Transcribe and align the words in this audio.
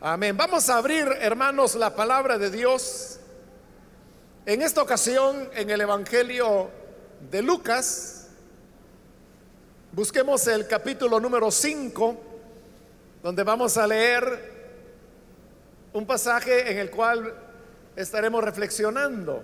Amén. 0.00 0.36
Vamos 0.36 0.70
a 0.70 0.76
abrir, 0.76 1.08
hermanos, 1.20 1.74
la 1.74 1.92
palabra 1.92 2.38
de 2.38 2.50
Dios. 2.50 3.18
En 4.46 4.62
esta 4.62 4.80
ocasión, 4.80 5.50
en 5.54 5.70
el 5.70 5.80
Evangelio 5.80 6.70
de 7.28 7.42
Lucas, 7.42 8.28
busquemos 9.90 10.46
el 10.46 10.68
capítulo 10.68 11.18
número 11.18 11.50
5, 11.50 12.16
donde 13.24 13.42
vamos 13.42 13.76
a 13.76 13.88
leer 13.88 14.78
un 15.92 16.06
pasaje 16.06 16.70
en 16.70 16.78
el 16.78 16.92
cual 16.92 17.34
estaremos 17.96 18.44
reflexionando. 18.44 19.42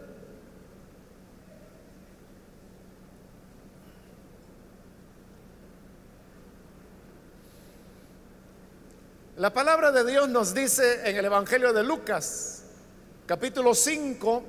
La 9.44 9.52
palabra 9.52 9.92
de 9.92 10.10
Dios 10.10 10.26
nos 10.30 10.54
dice 10.54 11.06
en 11.06 11.16
el 11.16 11.26
Evangelio 11.26 11.74
de 11.74 11.84
Lucas, 11.84 12.62
capítulo 13.26 13.74
5 13.74 14.42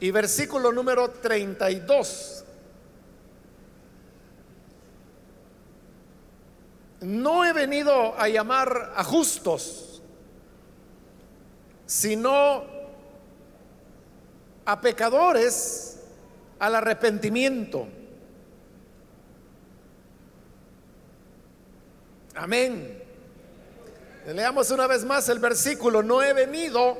y 0.00 0.10
versículo 0.10 0.72
número 0.72 1.08
32. 1.12 2.44
No 7.02 7.44
he 7.44 7.52
venido 7.52 8.18
a 8.18 8.28
llamar 8.28 8.94
a 8.96 9.04
justos, 9.04 10.02
sino 11.86 12.64
a 14.64 14.80
pecadores 14.80 16.00
al 16.58 16.74
arrepentimiento. 16.74 17.86
Amén. 22.34 22.95
Leamos 24.34 24.72
una 24.72 24.88
vez 24.88 25.04
más 25.04 25.28
el 25.28 25.38
versículo. 25.38 26.02
No 26.02 26.20
he 26.20 26.32
venido 26.32 26.98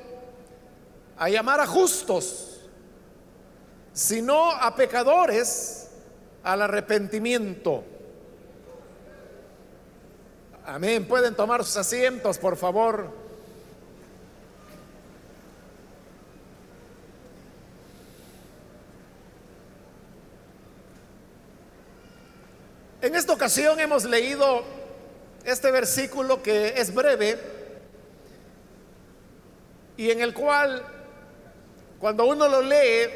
a 1.17 1.29
llamar 1.29 1.61
a 1.61 1.67
justos, 1.67 2.61
sino 3.93 4.53
a 4.53 4.77
pecadores 4.77 5.89
al 6.45 6.63
arrepentimiento. 6.63 7.83
Amén. 10.65 11.07
Pueden 11.07 11.35
tomar 11.35 11.65
sus 11.65 11.77
asientos, 11.77 12.39
por 12.39 12.57
favor. 12.57 13.11
En 23.03 23.15
esta 23.15 23.33
ocasión 23.33 23.79
hemos 23.81 24.05
leído 24.05 24.76
este 25.47 25.71
versículo 25.71 26.43
que 26.43 26.75
es 26.77 26.93
breve 26.93 27.39
y 29.97 30.11
en 30.11 30.21
el 30.21 30.35
cual 30.35 30.85
cuando 32.01 32.27
uno 32.27 32.49
lo 32.49 32.61
lee, 32.61 33.09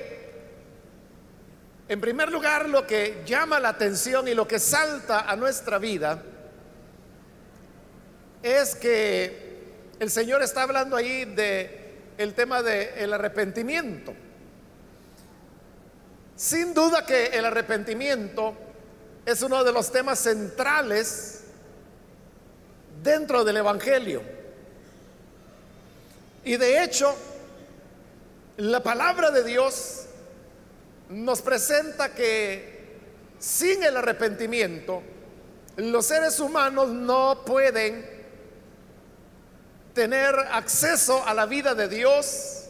en 1.89 2.01
primer 2.01 2.31
lugar 2.31 2.69
lo 2.69 2.87
que 2.87 3.23
llama 3.27 3.59
la 3.59 3.71
atención 3.71 4.29
y 4.29 4.35
lo 4.35 4.47
que 4.47 4.61
salta 4.61 5.29
a 5.29 5.35
nuestra 5.35 5.79
vida 5.79 6.23
es 8.45 8.77
que 8.77 9.51
el 9.99 10.09
Señor 10.09 10.41
está 10.43 10.63
hablando 10.63 10.95
ahí 10.97 11.25
de 11.25 11.99
el 12.17 12.33
tema 12.35 12.63
del 12.63 13.13
arrepentimiento. 13.13 14.15
Sin 16.37 16.73
duda 16.73 17.05
que 17.05 17.27
el 17.27 17.45
arrepentimiento 17.45 18.55
es 19.27 19.43
uno 19.43 19.65
de 19.65 19.73
los 19.73 19.91
temas 19.91 20.21
centrales 20.21 21.40
dentro 23.03 23.45
del 23.45 23.59
Evangelio. 23.59 24.23
Y 26.45 26.57
de 26.57 26.83
hecho, 26.83 27.15
la 28.57 28.83
palabra 28.83 29.31
de 29.31 29.45
Dios 29.45 30.07
nos 31.11 31.43
presenta 31.43 32.15
que 32.15 32.81
sin 33.39 33.83
el 33.83 33.97
arrepentimiento, 33.97 35.03
los 35.77 36.07
seres 36.07 36.39
humanos 36.41 36.89
no 36.89 37.43
pueden 37.45 38.07
tener 39.95 40.35
acceso 40.53 41.25
a 41.27 41.35
la 41.35 41.47
vida 41.47 41.75
de 41.75 41.89
Dios, 41.89 42.67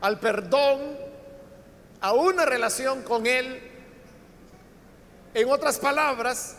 al 0.00 0.20
perdón, 0.20 0.96
a 2.00 2.12
una 2.12 2.44
relación 2.44 3.02
con 3.02 3.26
Él. 3.26 3.60
En 5.34 5.50
otras 5.50 5.78
palabras, 5.78 6.56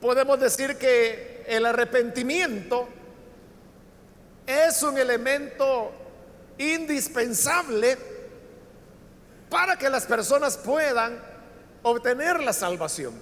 podemos 0.00 0.38
decir 0.38 0.76
que 0.76 1.31
el 1.46 1.66
arrepentimiento 1.66 2.88
es 4.46 4.82
un 4.82 4.98
elemento 4.98 5.92
indispensable 6.58 7.96
para 9.48 9.76
que 9.76 9.88
las 9.90 10.06
personas 10.06 10.56
puedan 10.56 11.20
obtener 11.82 12.40
la 12.40 12.52
salvación. 12.52 13.14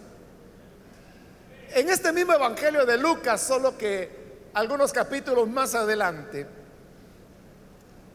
En 1.72 1.88
este 1.88 2.12
mismo 2.12 2.32
Evangelio 2.32 2.84
de 2.84 2.98
Lucas, 2.98 3.40
solo 3.40 3.76
que 3.76 4.20
algunos 4.54 4.92
capítulos 4.92 5.48
más 5.48 5.74
adelante, 5.74 6.46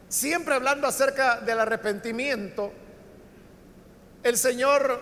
siempre 0.10 0.56
hablando 0.56 0.88
acerca 0.88 1.40
del 1.42 1.60
arrepentimiento, 1.60 2.72
el 4.24 4.38
Señor 4.38 5.00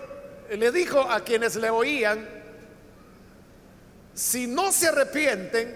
le 0.52 0.72
dijo 0.72 1.00
a 1.00 1.22
quienes 1.22 1.56
le 1.56 1.70
oían, 1.70 2.43
si 4.14 4.48
no 4.48 4.72
se 4.72 4.88
arrepienten, 4.88 5.76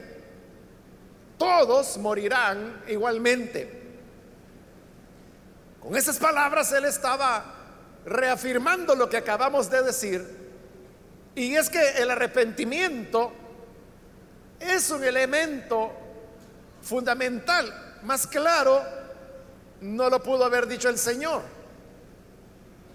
todos 1.38 1.98
morirán 1.98 2.84
igualmente. 2.88 3.78
Con 5.80 5.96
esas 5.96 6.18
palabras 6.18 6.72
él 6.72 6.86
estaba 6.86 7.54
reafirmando 8.06 8.96
lo 8.96 9.10
que 9.10 9.18
acabamos 9.18 9.70
de 9.70 9.82
decir, 9.84 10.38
y 11.36 11.56
es 11.56 11.70
que 11.70 11.90
el 11.98 12.10
arrepentimiento 12.10 13.32
es 14.60 14.90
un 14.90 15.04
elemento 15.04 15.92
fundamental. 16.82 18.00
Más 18.04 18.26
claro, 18.26 18.84
no 19.82 20.10
lo 20.10 20.22
pudo 20.24 20.46
haber 20.46 20.68
dicho 20.68 20.90
el 20.90 20.98
Señor. 20.98 21.42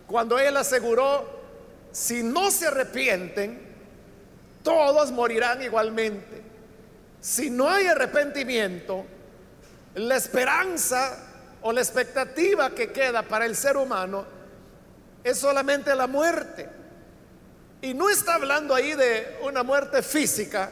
Cuando 0.07 0.39
Él 0.39 0.57
aseguró, 0.57 1.41
si 1.93 2.23
no 2.23 2.51
se 2.51 2.67
arrepienten, 2.67 3.72
todos 4.63 5.11
morirán 5.11 5.63
igualmente. 5.63 6.43
Si 7.21 7.51
no 7.51 7.69
hay 7.69 7.87
arrepentimiento, 7.87 9.05
la 9.95 10.17
esperanza 10.17 11.19
o 11.63 11.73
la 11.73 11.81
expectativa 11.81 12.71
que 12.71 12.93
queda 12.93 13.23
para 13.23 13.47
el 13.47 13.55
ser 13.55 13.77
humano 13.77 14.25
es 15.23 15.39
solamente 15.39 15.95
la 15.95 16.07
muerte. 16.07 16.69
Y 17.81 17.95
no 17.95 18.09
está 18.09 18.35
hablando 18.35 18.75
ahí 18.75 18.95
de 18.95 19.39
una 19.43 19.63
muerte 19.63 20.03
física, 20.03 20.71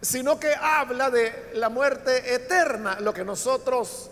sino 0.00 0.38
que 0.38 0.52
habla 0.54 1.10
de 1.10 1.50
la 1.54 1.68
muerte 1.68 2.34
eterna, 2.34 2.98
lo 3.00 3.14
que 3.14 3.24
nosotros 3.24 4.10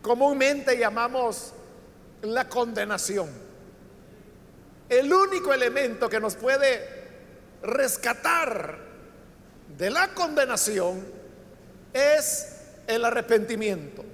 comúnmente 0.00 0.78
llamamos 0.78 1.52
la 2.22 2.48
condenación. 2.48 3.28
El 4.88 5.12
único 5.12 5.52
elemento 5.52 6.08
que 6.08 6.20
nos 6.20 6.34
puede 6.36 6.99
rescatar 7.62 8.78
de 9.76 9.90
la 9.90 10.08
condenación 10.08 11.04
es 11.92 12.56
el 12.86 13.04
arrepentimiento. 13.04 14.04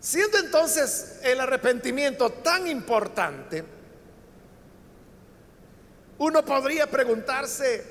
Siendo 0.00 0.38
entonces 0.38 1.20
el 1.22 1.40
arrepentimiento 1.40 2.30
tan 2.30 2.66
importante, 2.66 3.64
uno 6.18 6.44
podría 6.44 6.88
preguntarse, 6.88 7.84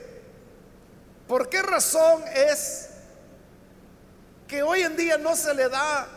¿por 1.28 1.49
qué 1.49 1.61
razón 1.61 2.23
es 2.34 2.90
que 4.47 4.64
hoy 4.64 4.81
en 4.81 4.96
día 4.96 5.17
no 5.17 5.35
se 5.35 5.53
le 5.53 5.69
da 5.69 6.08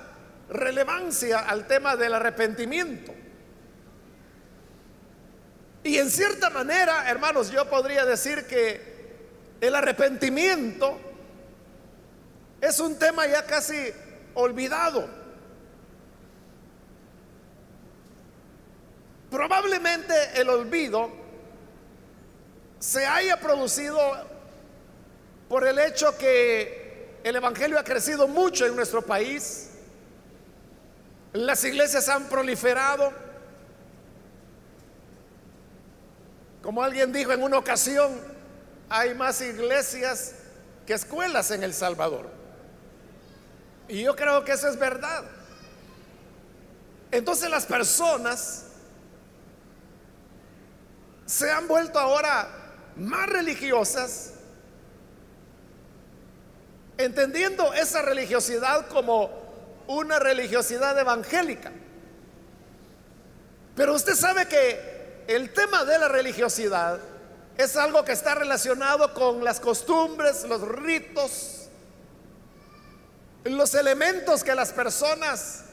relevancia 0.49 1.41
al 1.41 1.67
tema 1.67 1.97
del 1.97 2.15
arrepentimiento? 2.15 3.13
Y 5.83 5.97
en 5.99 6.11
cierta 6.11 6.51
manera, 6.51 7.09
hermanos, 7.11 7.51
yo 7.51 7.69
podría 7.69 8.05
decir 8.05 8.47
que 8.47 8.81
el 9.61 9.75
arrepentimiento 9.75 10.99
es 12.61 12.79
un 12.81 12.99
tema 12.99 13.27
ya 13.27 13.47
casi 13.47 13.93
olvidado. 14.35 15.09
Probablemente 19.31 20.15
el 20.35 20.49
olvido 20.49 21.11
se 22.79 23.07
haya 23.07 23.39
producido 23.39 23.99
por 25.49 25.67
el 25.67 25.79
hecho 25.79 26.17
que 26.19 27.19
el 27.23 27.37
Evangelio 27.37 27.79
ha 27.79 27.85
crecido 27.85 28.27
mucho 28.27 28.67
en 28.67 28.75
nuestro 28.75 29.03
país, 29.03 29.71
las 31.33 31.63
iglesias 31.65 32.09
han 32.09 32.25
proliferado, 32.29 33.13
Como 36.71 36.85
alguien 36.85 37.13
dijo 37.13 37.33
en 37.33 37.43
una 37.43 37.59
ocasión, 37.59 38.17
hay 38.89 39.13
más 39.17 39.41
iglesias 39.41 40.35
que 40.87 40.93
escuelas 40.93 41.51
en 41.51 41.65
El 41.65 41.75
Salvador. 41.75 42.31
Y 43.89 44.05
yo 44.05 44.15
creo 44.15 44.45
que 44.45 44.53
eso 44.53 44.69
es 44.69 44.79
verdad. 44.79 45.25
Entonces 47.11 47.51
las 47.51 47.67
personas 47.67 48.67
se 51.27 51.51
han 51.51 51.67
vuelto 51.67 51.99
ahora 51.99 52.49
más 52.95 53.29
religiosas, 53.29 54.35
entendiendo 56.99 57.75
esa 57.75 58.01
religiosidad 58.03 58.87
como 58.87 59.29
una 59.89 60.21
religiosidad 60.21 60.97
evangélica. 60.97 61.73
Pero 63.75 63.93
usted 63.93 64.15
sabe 64.15 64.47
que 64.47 65.00
el 65.31 65.53
tema 65.53 65.85
de 65.85 65.97
la 65.97 66.09
religiosidad 66.09 66.99
es 67.57 67.77
algo 67.77 68.05
que 68.05 68.11
está 68.11 68.35
relacionado 68.35 69.15
con 69.15 69.45
las 69.45 69.61
costumbres, 69.61 70.43
los 70.43 70.61
ritos, 70.63 71.69
los 73.45 73.75
elementos 73.77 74.43
que 74.43 74.57
las 74.57 74.73
personas 74.73 75.67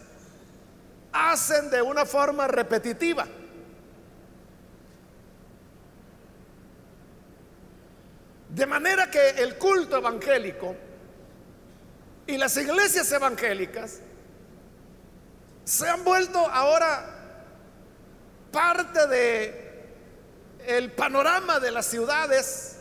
hacen 1.12 1.72
de 1.72 1.82
una 1.82 2.06
forma 2.06 2.48
repetitiva. 2.48 3.26
De 8.50 8.66
manera 8.68 9.10
que 9.10 9.30
el 9.42 9.58
culto 9.58 9.98
evangélico 9.98 10.76
y 12.28 12.38
las 12.38 12.56
iglesias 12.58 13.12
evangélicas 13.12 14.02
se 15.66 15.90
han 15.90 16.04
vuelto 16.04 16.38
ahora 16.48 17.17
parte 18.58 19.06
de 19.06 19.86
el 20.66 20.92
panorama 20.94 21.60
de 21.60 21.70
las 21.70 21.86
ciudades 21.86 22.78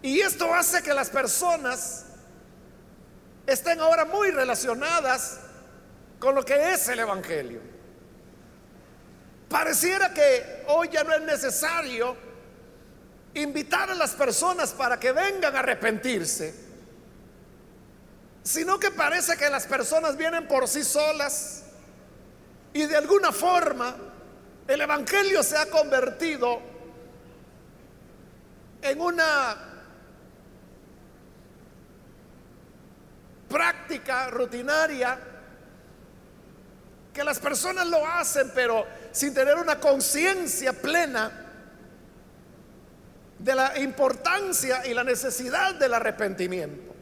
y 0.00 0.20
esto 0.20 0.54
hace 0.54 0.82
que 0.82 0.94
las 0.94 1.10
personas 1.10 2.06
estén 3.46 3.78
ahora 3.80 4.06
muy 4.06 4.30
relacionadas 4.30 5.40
con 6.18 6.34
lo 6.34 6.42
que 6.42 6.72
es 6.72 6.88
el 6.88 7.00
evangelio. 7.00 7.60
Pareciera 9.50 10.14
que 10.14 10.64
hoy 10.68 10.88
ya 10.90 11.04
no 11.04 11.12
es 11.12 11.20
necesario 11.20 12.16
invitar 13.34 13.90
a 13.90 13.94
las 13.94 14.12
personas 14.12 14.70
para 14.70 14.98
que 14.98 15.12
vengan 15.12 15.54
a 15.54 15.58
arrepentirse, 15.58 16.54
sino 18.42 18.80
que 18.80 18.90
parece 18.90 19.36
que 19.36 19.50
las 19.50 19.66
personas 19.66 20.16
vienen 20.16 20.48
por 20.48 20.66
sí 20.66 20.82
solas 20.82 21.64
y 22.72 22.86
de 22.86 22.96
alguna 22.96 23.32
forma 23.32 24.14
el 24.68 24.80
Evangelio 24.80 25.42
se 25.42 25.56
ha 25.56 25.66
convertido 25.66 26.60
en 28.82 29.00
una 29.00 29.56
práctica 33.48 34.28
rutinaria 34.28 35.18
que 37.12 37.24
las 37.24 37.38
personas 37.38 37.86
lo 37.86 38.06
hacen, 38.06 38.50
pero 38.54 38.86
sin 39.12 39.32
tener 39.32 39.56
una 39.56 39.80
conciencia 39.80 40.72
plena 40.72 41.44
de 43.38 43.54
la 43.54 43.78
importancia 43.78 44.86
y 44.86 44.94
la 44.94 45.04
necesidad 45.04 45.74
del 45.76 45.94
arrepentimiento. 45.94 46.94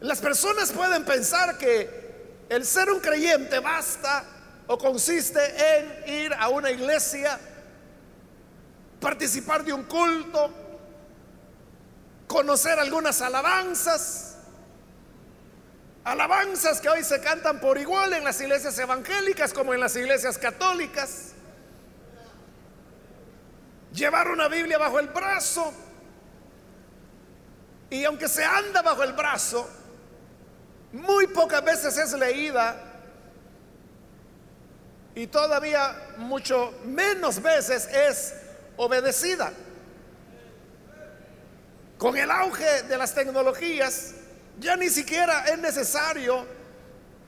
Las 0.00 0.20
personas 0.20 0.72
pueden 0.72 1.04
pensar 1.04 1.58
que 1.58 2.44
el 2.48 2.64
ser 2.64 2.90
un 2.90 3.00
creyente 3.00 3.58
basta 3.58 4.24
o 4.72 4.78
consiste 4.78 5.40
en 5.58 6.08
ir 6.22 6.32
a 6.32 6.48
una 6.48 6.70
iglesia, 6.70 7.40
participar 9.00 9.64
de 9.64 9.72
un 9.72 9.82
culto, 9.82 10.48
conocer 12.28 12.78
algunas 12.78 13.20
alabanzas, 13.20 14.36
alabanzas 16.04 16.80
que 16.80 16.88
hoy 16.88 17.02
se 17.02 17.20
cantan 17.20 17.58
por 17.58 17.78
igual 17.78 18.12
en 18.12 18.22
las 18.22 18.40
iglesias 18.40 18.78
evangélicas 18.78 19.52
como 19.52 19.74
en 19.74 19.80
las 19.80 19.96
iglesias 19.96 20.38
católicas 20.38 21.32
llevar 23.92 24.28
una 24.28 24.46
Biblia 24.46 24.78
bajo 24.78 25.00
el 25.00 25.08
brazo. 25.08 25.74
Y 27.90 28.04
aunque 28.04 28.28
se 28.28 28.44
anda 28.44 28.82
bajo 28.82 29.02
el 29.02 29.14
brazo, 29.14 29.68
muy 30.92 31.26
pocas 31.26 31.64
veces 31.64 31.98
es 31.98 32.12
leída 32.12 32.86
y 35.14 35.26
todavía 35.26 36.14
mucho 36.16 36.72
menos 36.84 37.40
veces 37.42 37.86
es 37.86 38.34
obedecida. 38.76 39.52
Con 41.98 42.16
el 42.16 42.30
auge 42.30 42.82
de 42.84 42.96
las 42.96 43.14
tecnologías, 43.14 44.12
ya 44.58 44.76
ni 44.76 44.88
siquiera 44.88 45.44
es 45.44 45.58
necesario 45.58 46.46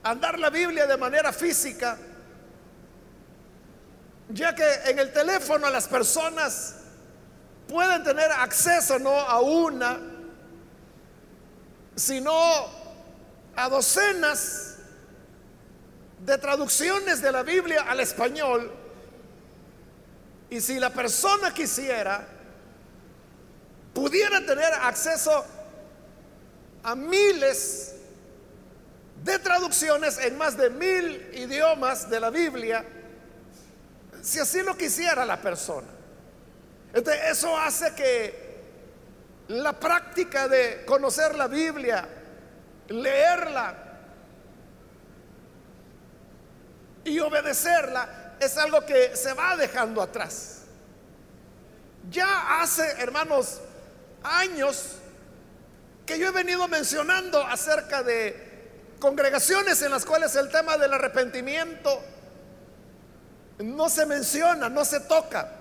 andar 0.03 0.39
la 0.39 0.51
Biblia 0.51 0.87
de 0.87 0.97
manera 0.97 1.33
física 1.33 1.99
ya 4.33 4.55
que 4.55 4.65
en 4.87 4.99
el 4.99 5.13
teléfono 5.13 5.69
las 5.71 5.87
personas 5.87 6.77
pueden 7.69 8.03
tener 8.03 8.31
acceso 8.31 8.99
no 8.99 9.19
a 9.19 9.41
una, 9.41 10.01
sino 11.95 12.33
a 13.55 13.69
docenas 13.69 14.72
de 16.25 16.39
traducciones 16.39 17.21
de 17.21 17.33
la 17.33 17.43
Biblia 17.43 17.83
al 17.89 18.01
español. 18.01 18.71
Y 20.51 20.61
si 20.61 20.79
la 20.79 20.91
persona 20.91 21.53
quisiera, 21.53 22.27
pudiera 23.93 24.45
tener 24.45 24.73
acceso 24.83 25.45
a 26.85 26.95
miles 26.95 27.97
de 29.25 29.39
traducciones 29.39 30.19
en 30.19 30.37
más 30.37 30.57
de 30.57 30.71
mil 30.71 31.31
idiomas 31.35 32.09
de 32.11 32.21
la 32.21 32.31
Biblia, 32.31 32.85
si 34.21 34.39
así 34.39 34.63
lo 34.63 34.77
quisiera 34.77 35.25
la 35.25 35.41
persona. 35.41 35.89
Entonces, 36.93 37.23
eso 37.31 37.57
hace 37.57 37.95
que 37.95 38.53
la 39.49 39.73
práctica 39.73 40.49
de 40.49 40.85
conocer 40.85 41.35
la 41.35 41.49
Biblia, 41.49 42.07
leerla 42.89 43.92
y 47.05 47.19
obedecerla 47.21 48.37
es 48.39 48.57
algo 48.59 48.85
que 48.85 49.17
se 49.17 49.33
va 49.33 49.57
dejando 49.57 50.03
atrás. 50.03 50.63
Ya 52.11 52.61
hace, 52.61 52.83
hermanos, 52.99 53.61
años 54.23 54.97
que 56.05 56.19
yo 56.19 56.29
he 56.29 56.33
venido 56.33 56.67
mencionando 56.69 57.45
acerca 57.47 58.03
de 58.03 58.51
congregaciones 58.99 59.81
en 59.83 59.91
las 59.91 60.05
cuales 60.05 60.35
el 60.37 60.49
tema 60.49 60.77
del 60.77 60.93
arrepentimiento 60.93 62.03
no 63.59 63.89
se 63.89 64.07
menciona, 64.07 64.69
no 64.69 64.85
se 64.85 65.01
toca. 65.01 65.57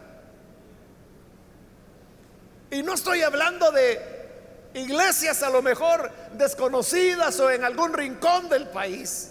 Y 2.72 2.84
no 2.84 2.94
estoy 2.94 3.22
hablando 3.22 3.72
de 3.72 4.22
iglesias 4.74 5.44
a 5.44 5.50
lo 5.50 5.62
mejor 5.62 6.12
desconocidas 6.34 7.40
o 7.40 7.52
en 7.52 7.64
algún 7.64 7.94
rincón 7.94 8.50
del 8.50 8.68
país. 8.70 9.31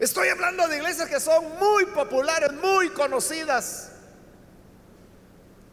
Estoy 0.00 0.28
hablando 0.28 0.66
de 0.66 0.78
iglesias 0.78 1.10
que 1.10 1.20
son 1.20 1.58
muy 1.58 1.84
populares, 1.84 2.54
muy 2.54 2.88
conocidas, 2.88 3.90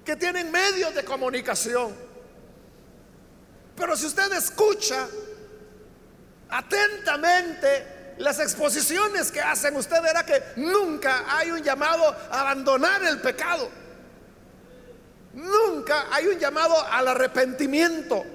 que 0.04 0.18
tienen 0.18 0.52
medios 0.52 0.94
de 0.94 1.06
comunicación. 1.06 1.96
Pero 3.74 3.96
si 3.96 4.06
usted 4.06 4.30
escucha 4.34 5.08
atentamente 6.50 8.16
las 8.18 8.42
exposiciones 8.42 9.32
que 9.32 9.40
hacen, 9.40 9.78
usted 9.78 10.02
verá 10.02 10.26
que 10.26 10.44
nunca 10.58 11.24
hay 11.38 11.52
un 11.52 11.64
llamado 11.64 12.14
a 12.30 12.42
abandonar 12.42 13.02
el 13.04 13.22
pecado. 13.22 13.70
Nunca 15.36 16.08
hay 16.12 16.28
un 16.28 16.38
llamado 16.38 16.76
al 16.92 17.08
arrepentimiento. 17.08 18.26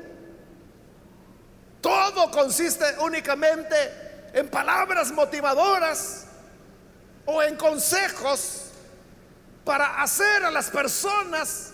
Todo 1.82 2.30
consiste 2.30 2.96
únicamente 3.00 4.01
en 4.32 4.48
palabras 4.48 5.12
motivadoras 5.12 6.26
o 7.26 7.42
en 7.42 7.56
consejos 7.56 8.70
para 9.64 10.02
hacer 10.02 10.44
a 10.44 10.50
las 10.50 10.70
personas 10.70 11.72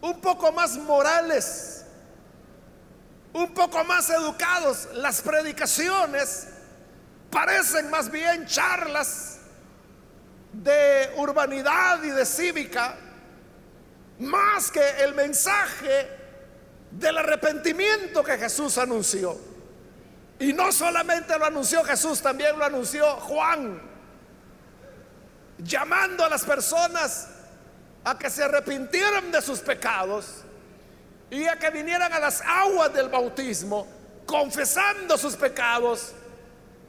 un 0.00 0.20
poco 0.20 0.52
más 0.52 0.76
morales, 0.76 1.84
un 3.32 3.52
poco 3.54 3.82
más 3.84 4.10
educados. 4.10 4.88
Las 4.94 5.22
predicaciones 5.22 6.48
parecen 7.30 7.88
más 7.90 8.10
bien 8.10 8.46
charlas 8.46 9.38
de 10.52 11.12
urbanidad 11.16 12.02
y 12.02 12.10
de 12.10 12.26
cívica, 12.26 12.94
más 14.18 14.70
que 14.70 15.02
el 15.02 15.14
mensaje 15.14 16.08
del 16.90 17.16
arrepentimiento 17.16 18.22
que 18.22 18.36
Jesús 18.36 18.76
anunció. 18.76 19.51
Y 20.38 20.52
no 20.52 20.72
solamente 20.72 21.38
lo 21.38 21.44
anunció 21.44 21.84
Jesús, 21.84 22.20
también 22.20 22.58
lo 22.58 22.64
anunció 22.64 23.06
Juan, 23.16 23.80
llamando 25.58 26.24
a 26.24 26.28
las 26.28 26.44
personas 26.44 27.28
a 28.04 28.18
que 28.18 28.28
se 28.28 28.42
arrepintieran 28.42 29.30
de 29.30 29.40
sus 29.40 29.60
pecados 29.60 30.42
y 31.30 31.46
a 31.46 31.56
que 31.56 31.70
vinieran 31.70 32.12
a 32.12 32.18
las 32.18 32.40
aguas 32.42 32.92
del 32.92 33.08
bautismo 33.08 33.86
confesando 34.26 35.16
sus 35.16 35.36
pecados. 35.36 36.12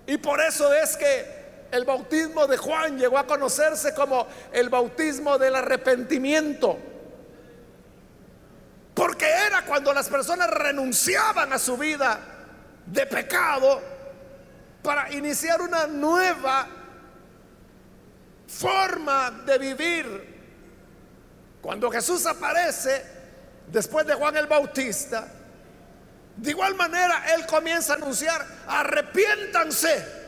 Y 0.07 0.17
por 0.17 0.41
eso 0.41 0.73
es 0.73 0.97
que 0.97 1.43
el 1.71 1.85
bautismo 1.85 2.47
de 2.47 2.57
Juan 2.57 2.97
llegó 2.97 3.17
a 3.17 3.25
conocerse 3.25 3.93
como 3.93 4.27
el 4.51 4.69
bautismo 4.69 5.37
del 5.37 5.55
arrepentimiento. 5.55 6.77
Porque 8.93 9.25
era 9.25 9.65
cuando 9.65 9.93
las 9.93 10.07
personas 10.07 10.49
renunciaban 10.51 11.51
a 11.51 11.57
su 11.57 11.77
vida 11.77 12.19
de 12.85 13.05
pecado 13.05 13.81
para 14.81 15.11
iniciar 15.13 15.61
una 15.61 15.87
nueva 15.87 16.67
forma 18.47 19.31
de 19.45 19.57
vivir. 19.57 20.33
Cuando 21.61 21.89
Jesús 21.89 22.25
aparece 22.25 23.03
después 23.67 24.05
de 24.05 24.13
Juan 24.13 24.35
el 24.35 24.47
Bautista, 24.47 25.27
de 26.35 26.49
igual 26.49 26.75
manera 26.75 27.33
Él 27.33 27.45
comienza 27.45 27.93
a 27.93 27.95
anunciar, 27.95 28.45
arrepiéntanse, 28.67 30.23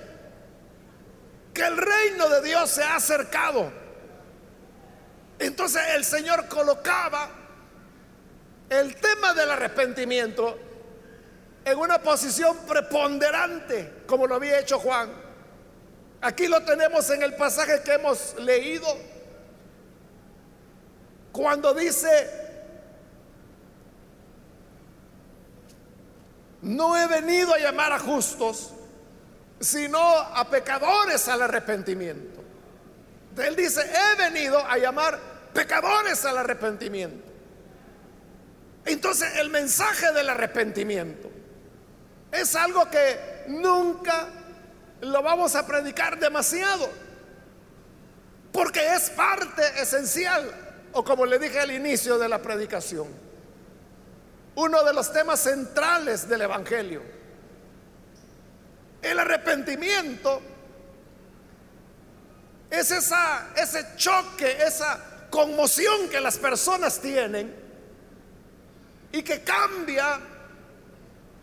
que 1.54 1.66
el 1.66 1.78
reino 1.78 2.30
de 2.30 2.42
Dios 2.42 2.70
se 2.70 2.84
ha 2.84 2.96
acercado. 2.96 3.72
Entonces 5.40 5.82
el 5.96 6.06
Señor 6.06 6.48
colocaba 6.48 7.30
el 8.70 8.96
tema 8.96 9.34
del 9.34 9.52
arrepentimiento 9.52 10.60
en 11.66 11.80
una 11.80 11.98
posición 12.00 12.56
preponderante, 12.68 14.04
como 14.06 14.28
lo 14.28 14.36
había 14.36 14.60
hecho 14.60 14.78
Juan. 14.80 15.10
Aquí 16.22 16.48
lo 16.48 16.64
tenemos 16.64 17.10
en 17.10 17.24
el 17.24 17.36
pasaje 17.36 17.82
que 17.84 17.94
hemos 17.94 18.36
leído, 18.40 18.88
cuando 21.32 21.74
dice, 21.74 22.30
no 26.62 26.96
he 26.96 27.08
venido 27.08 27.54
a 27.54 27.58
llamar 27.58 27.92
a 27.92 28.00
justos, 28.00 28.72
sino 29.60 30.00
a 30.00 30.48
pecadores 30.50 31.28
al 31.28 31.42
arrepentimiento. 31.42 32.44
Él 33.38 33.56
dice, 33.56 33.82
he 33.82 34.16
venido 34.18 34.60
a 34.60 34.78
llamar 34.78 35.20
pecadores 35.52 36.24
al 36.26 36.38
arrepentimiento. 36.38 37.32
Entonces 38.86 39.36
el 39.38 39.50
mensaje 39.50 40.12
del 40.14 40.30
arrepentimiento 40.30 41.35
es 42.36 42.56
algo 42.56 42.90
que 42.90 43.44
nunca 43.48 44.28
lo 45.02 45.22
vamos 45.22 45.56
a 45.56 45.66
predicar 45.66 46.20
demasiado, 46.20 46.90
porque 48.52 48.94
es 48.94 49.10
parte 49.12 49.62
esencial, 49.82 50.50
o 50.94 51.04
como 51.04 51.26
le 51.26 51.40
dije 51.40 51.60
al 51.60 51.72
inicio 51.72 52.18
de 52.18 52.30
la 52.30 52.42
predicación, 52.42 53.08
uno 54.56 54.84
de 54.84 54.94
los 54.94 55.12
temas 55.12 55.42
centrales 55.42 56.28
del 56.28 56.42
Evangelio. 56.42 57.02
El 59.02 59.20
arrepentimiento 59.20 60.42
es 62.70 62.92
esa, 62.92 63.50
ese 63.56 63.86
choque, 63.98 64.64
esa 64.64 65.28
conmoción 65.30 66.10
que 66.10 66.20
las 66.20 66.38
personas 66.38 67.00
tienen 67.00 67.54
y 69.12 69.22
que 69.22 69.42
cambia 69.42 70.20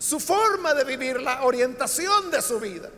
su 0.03 0.19
forma 0.19 0.75
de 0.75 0.83
vivir, 0.83 1.21
la 1.21 1.45
orientación 1.45 2.29
de 2.33 2.43
su 2.43 2.59
vida. 2.59 2.91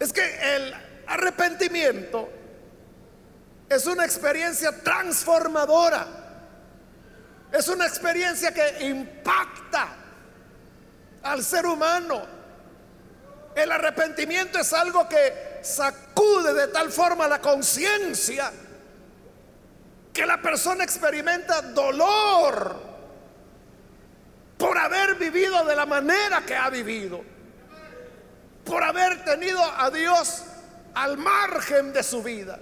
Es 0.00 0.14
que 0.14 0.56
el 0.56 0.74
arrepentimiento 1.06 2.26
es 3.68 3.84
una 3.84 4.06
experiencia 4.06 4.72
transformadora. 4.82 6.06
Es 7.52 7.68
una 7.68 7.86
experiencia 7.86 8.50
que 8.54 8.86
impacta 8.86 9.88
al 11.22 11.44
ser 11.44 11.66
humano. 11.66 12.22
El 13.54 13.70
arrepentimiento 13.70 14.58
es 14.58 14.72
algo 14.72 15.06
que 15.06 15.58
sacude 15.60 16.54
de 16.54 16.68
tal 16.68 16.90
forma 16.90 17.28
la 17.28 17.42
conciencia 17.42 18.50
que 20.14 20.24
la 20.24 20.40
persona 20.40 20.82
experimenta 20.82 21.60
dolor 21.60 22.87
por 24.58 24.76
haber 24.76 25.14
vivido 25.14 25.64
de 25.64 25.76
la 25.76 25.86
manera 25.86 26.42
que 26.44 26.54
ha 26.54 26.68
vivido, 26.68 27.22
por 28.64 28.82
haber 28.82 29.24
tenido 29.24 29.62
a 29.62 29.88
Dios 29.90 30.42
al 30.94 31.16
margen 31.16 31.92
de 31.92 32.02
su 32.02 32.22
vida, 32.22 32.58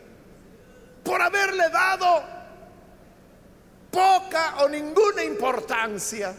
por 1.02 1.20
haberle 1.22 1.70
dado 1.70 2.22
poca 3.90 4.56
o 4.58 4.68
ninguna 4.68 5.24
importancia 5.24 6.34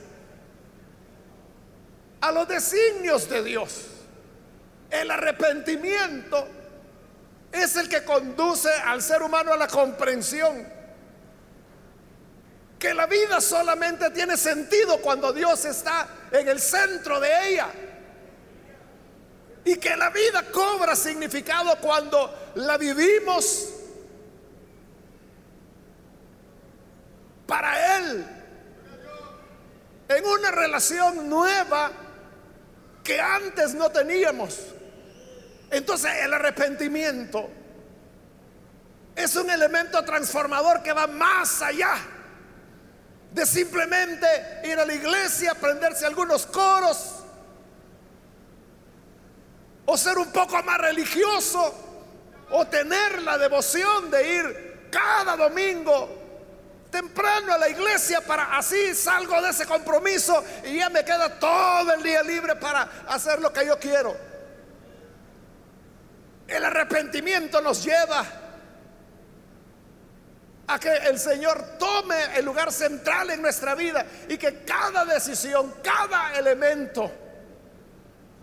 a 2.22 2.32
los 2.32 2.48
designios 2.48 3.28
de 3.28 3.44
Dios. 3.44 3.88
El 4.92 5.10
arrepentimiento 5.10 6.48
es 7.52 7.76
el 7.76 7.90
que 7.90 8.04
conduce 8.04 8.70
al 8.70 9.02
ser 9.02 9.24
humano 9.24 9.54
a 9.54 9.58
la 9.58 9.68
comprensión 9.68 10.77
que 12.80 12.94
la 12.94 13.08
vida 13.08 13.42
solamente 13.42 14.12
tiene 14.12 14.38
sentido 14.38 15.02
cuando 15.02 15.34
Dios 15.34 15.66
está 15.66 16.08
en 16.32 16.48
el 16.48 16.60
centro 16.60 17.20
de 17.20 17.50
ella. 17.50 17.68
Y 19.66 19.78
que 19.78 19.96
la 19.98 20.10
vida 20.12 20.44
cobra 20.52 20.96
significado 20.96 21.78
cuando 21.80 22.52
la 22.56 22.78
vivimos 22.78 23.70
para 27.48 27.98
Él. 27.98 28.26
En 30.10 30.26
una 30.26 30.52
relación 30.52 31.28
nueva 31.28 31.92
que 33.04 33.20
antes 33.20 33.74
no 33.74 33.90
teníamos. 33.90 34.58
Entonces 35.72 36.12
el 36.22 36.34
arrepentimiento 36.34 37.50
es 39.16 39.36
un 39.36 39.50
elemento 39.50 40.06
transformador 40.06 40.84
que 40.84 40.94
va 40.94 41.08
más 41.08 41.62
allá 41.62 41.98
de 43.32 43.46
simplemente 43.46 44.62
ir 44.64 44.80
a 44.80 44.86
la 44.86 44.94
iglesia, 44.94 45.52
aprenderse 45.52 46.06
algunos 46.06 46.46
coros, 46.46 47.16
o 49.86 49.98
ser 49.98 50.18
un 50.18 50.32
poco 50.32 50.62
más 50.64 50.78
religioso, 50.80 51.74
o 52.52 52.66
tener 52.68 53.22
la 53.22 53.38
devoción 53.38 54.10
de 54.10 54.36
ir 54.36 54.90
cada 54.92 55.36
domingo 55.36 56.18
temprano 56.90 57.54
a 57.54 57.58
la 57.58 57.70
iglesia 57.70 58.22
para 58.22 58.58
así 58.58 58.96
salgo 58.96 59.42
de 59.42 59.50
ese 59.50 59.66
compromiso 59.66 60.44
y 60.64 60.78
ya 60.78 60.90
me 60.90 61.04
queda 61.04 61.38
todo 61.38 61.94
el 61.94 62.02
día 62.02 62.24
libre 62.24 62.56
para 62.56 62.90
hacer 63.08 63.42
lo 63.42 63.52
que 63.52 63.66
yo 63.66 63.78
quiero. 63.78 64.16
El 66.48 66.64
arrepentimiento 66.64 67.62
nos 67.62 67.84
lleva 67.84 68.26
a 70.68 70.80
que 70.80 70.94
el 70.94 71.18
Señor 71.18 71.78
tome 71.80 72.38
el 72.38 72.44
lugar 72.44 72.72
central 72.72 73.30
en 73.30 73.42
nuestra 73.42 73.74
vida 73.74 74.06
y 74.28 74.38
que 74.38 74.64
cada 74.64 75.06
decisión, 75.06 75.76
cada 75.82 76.38
elemento 76.38 77.10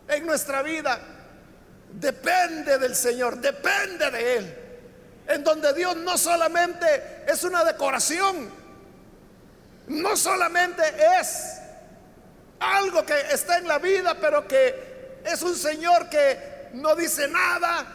en 0.09 0.26
nuestra 0.26 0.62
vida 0.62 0.99
depende 1.93 2.78
del 2.78 2.97
Señor, 2.97 3.37
depende 3.38 4.11
de 4.11 4.37
Él. 4.37 4.59
En 5.26 5.45
donde 5.45 5.73
Dios 5.75 5.97
no 5.97 6.16
solamente 6.19 7.25
es 7.26 7.45
una 7.45 7.62
decoración, 7.64 8.50
no 9.88 10.16
solamente 10.16 10.83
es 11.21 11.59
algo 12.59 13.04
que 13.04 13.19
está 13.33 13.59
en 13.59 13.69
la 13.69 13.78
vida, 13.78 14.14
pero 14.19 14.49
que 14.49 15.21
es 15.25 15.43
un 15.43 15.54
Señor 15.54 16.09
que 16.09 16.71
no 16.75 16.95
dice 16.95 17.28
nada, 17.28 17.87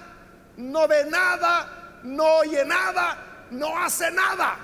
no 0.58 0.88
ve 0.88 1.06
nada, 1.06 2.00
no 2.04 2.38
oye 2.38 2.64
nada, 2.66 3.29
no 3.52 3.78
hace 3.78 4.12
nada. 4.12 4.58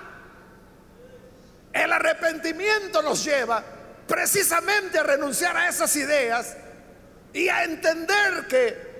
El 1.74 1.92
arrepentimiento 1.92 3.02
nos 3.02 3.24
lleva 3.24 3.64
precisamente 4.08 5.00
a 5.00 5.04
renunciar 5.04 5.58
a 5.58 5.68
esas 5.68 5.96
ideas 5.96 6.56
y 7.34 7.50
a 7.50 7.64
entender 7.64 8.48
que 8.48 8.96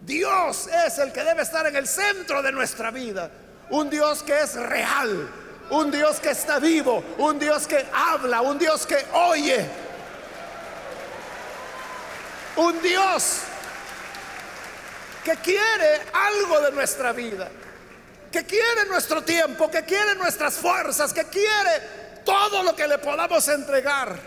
Dios 0.00 0.68
es 0.86 0.98
el 0.98 1.12
que 1.12 1.22
debe 1.22 1.42
estar 1.42 1.66
en 1.66 1.76
el 1.76 1.86
centro 1.86 2.42
de 2.42 2.50
nuestra 2.50 2.90
vida. 2.90 3.30
Un 3.70 3.88
Dios 3.88 4.22
que 4.22 4.40
es 4.40 4.54
real, 4.54 5.30
un 5.70 5.90
Dios 5.90 6.18
que 6.18 6.30
está 6.30 6.58
vivo, 6.58 7.04
un 7.18 7.38
Dios 7.38 7.66
que 7.66 7.86
habla, 7.94 8.40
un 8.40 8.58
Dios 8.58 8.86
que 8.86 8.98
oye. 9.12 9.64
Un 12.56 12.82
Dios 12.82 13.38
que 15.24 15.36
quiere 15.36 16.02
algo 16.12 16.60
de 16.60 16.72
nuestra 16.72 17.12
vida 17.12 17.48
que 18.32 18.44
quiere 18.44 18.86
nuestro 18.88 19.22
tiempo, 19.22 19.70
que 19.70 19.84
quiere 19.84 20.16
nuestras 20.16 20.54
fuerzas, 20.54 21.12
que 21.12 21.24
quiere 21.24 22.20
todo 22.24 22.62
lo 22.62 22.74
que 22.74 22.88
le 22.88 22.98
podamos 22.98 23.46
entregar 23.48 24.18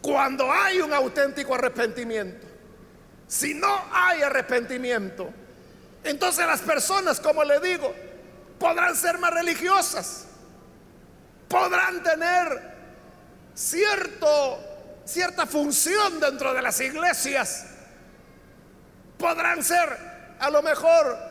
cuando 0.00 0.50
hay 0.50 0.80
un 0.80 0.92
auténtico 0.92 1.54
arrepentimiento. 1.54 2.46
Si 3.28 3.52
no 3.52 3.84
hay 3.92 4.22
arrepentimiento, 4.22 5.28
entonces 6.02 6.46
las 6.46 6.60
personas, 6.60 7.20
como 7.20 7.44
le 7.44 7.60
digo, 7.60 7.94
podrán 8.58 8.96
ser 8.96 9.18
más 9.18 9.32
religiosas, 9.32 10.24
podrán 11.48 12.02
tener 12.02 12.78
cierto, 13.54 14.58
cierta 15.04 15.44
función 15.44 16.18
dentro 16.18 16.54
de 16.54 16.62
las 16.62 16.80
iglesias. 16.80 17.66
Podrán 19.18 19.62
ser 19.62 20.36
a 20.38 20.48
lo 20.48 20.62
mejor 20.62 21.27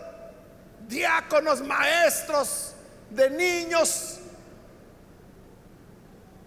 diáconos, 0.88 1.62
maestros 1.62 2.74
de 3.10 3.30
niños, 3.30 4.20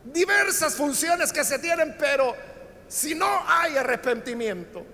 diversas 0.05 0.75
funciones 0.75 1.33
que 1.33 1.45
se 1.45 1.59
tienen, 1.59 1.97
pero 1.99 2.35
si 2.89 3.15
no 3.15 3.45
hay 3.47 3.77
arrepentimiento, 3.77 4.85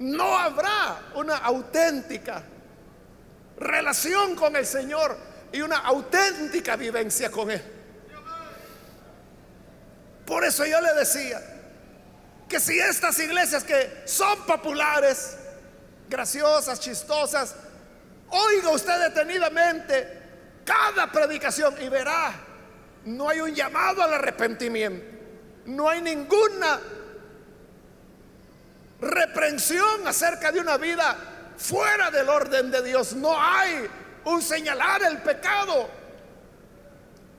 no 0.00 0.38
habrá 0.38 1.10
una 1.14 1.36
auténtica 1.38 2.42
relación 3.58 4.34
con 4.36 4.56
el 4.56 4.66
Señor 4.66 5.16
y 5.52 5.60
una 5.60 5.78
auténtica 5.78 6.76
vivencia 6.76 7.30
con 7.30 7.50
Él. 7.50 7.62
Por 10.24 10.44
eso 10.44 10.64
yo 10.66 10.80
le 10.80 10.92
decía 10.94 11.40
que 12.48 12.60
si 12.60 12.78
estas 12.78 13.18
iglesias 13.18 13.64
que 13.64 14.02
son 14.04 14.44
populares, 14.46 15.36
graciosas, 16.08 16.80
chistosas, 16.80 17.54
oiga 18.30 18.70
usted 18.70 18.98
detenidamente 19.00 20.18
cada 20.64 21.10
predicación 21.10 21.74
y 21.80 21.88
verá, 21.88 22.32
no 23.04 23.28
hay 23.28 23.40
un 23.40 23.54
llamado 23.54 24.02
al 24.02 24.14
arrepentimiento, 24.14 25.04
no 25.66 25.88
hay 25.88 26.02
ninguna 26.02 26.80
reprensión 29.00 30.06
acerca 30.06 30.52
de 30.52 30.60
una 30.60 30.76
vida 30.76 31.16
fuera 31.56 32.10
del 32.10 32.28
orden 32.28 32.70
de 32.70 32.82
Dios, 32.82 33.14
no 33.14 33.40
hay 33.40 33.88
un 34.24 34.42
señalar 34.42 35.02
el 35.02 35.18
pecado. 35.18 35.88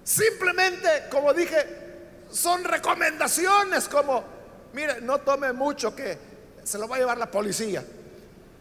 Simplemente, 0.03 1.05
como 1.09 1.33
dije, 1.33 1.89
son 2.31 2.63
recomendaciones 2.63 3.87
como, 3.87 4.23
mire, 4.73 5.01
no 5.01 5.19
tome 5.19 5.53
mucho 5.53 5.95
que 5.95 6.17
se 6.63 6.77
lo 6.77 6.87
va 6.87 6.95
a 6.95 6.99
llevar 6.99 7.17
la 7.17 7.29
policía. 7.29 7.83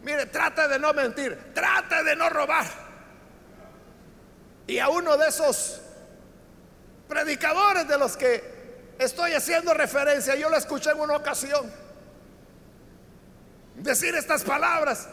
Mire, 0.01 0.27
trate 0.27 0.67
de 0.67 0.79
no 0.79 0.93
mentir, 0.93 1.53
trate 1.53 2.03
de 2.03 2.15
no 2.15 2.29
robar. 2.29 2.65
Y 4.67 4.79
a 4.79 4.89
uno 4.89 5.17
de 5.17 5.27
esos 5.27 5.81
predicadores 7.07 7.87
de 7.87 7.97
los 7.97 8.15
que 8.15 8.95
estoy 8.99 9.33
haciendo 9.33 9.73
referencia, 9.73 10.35
yo 10.35 10.49
lo 10.49 10.57
escuché 10.57 10.91
en 10.91 10.99
una 10.99 11.15
ocasión 11.15 11.71
decir 13.75 14.15
estas 14.15 14.43
palabras. 14.43 15.07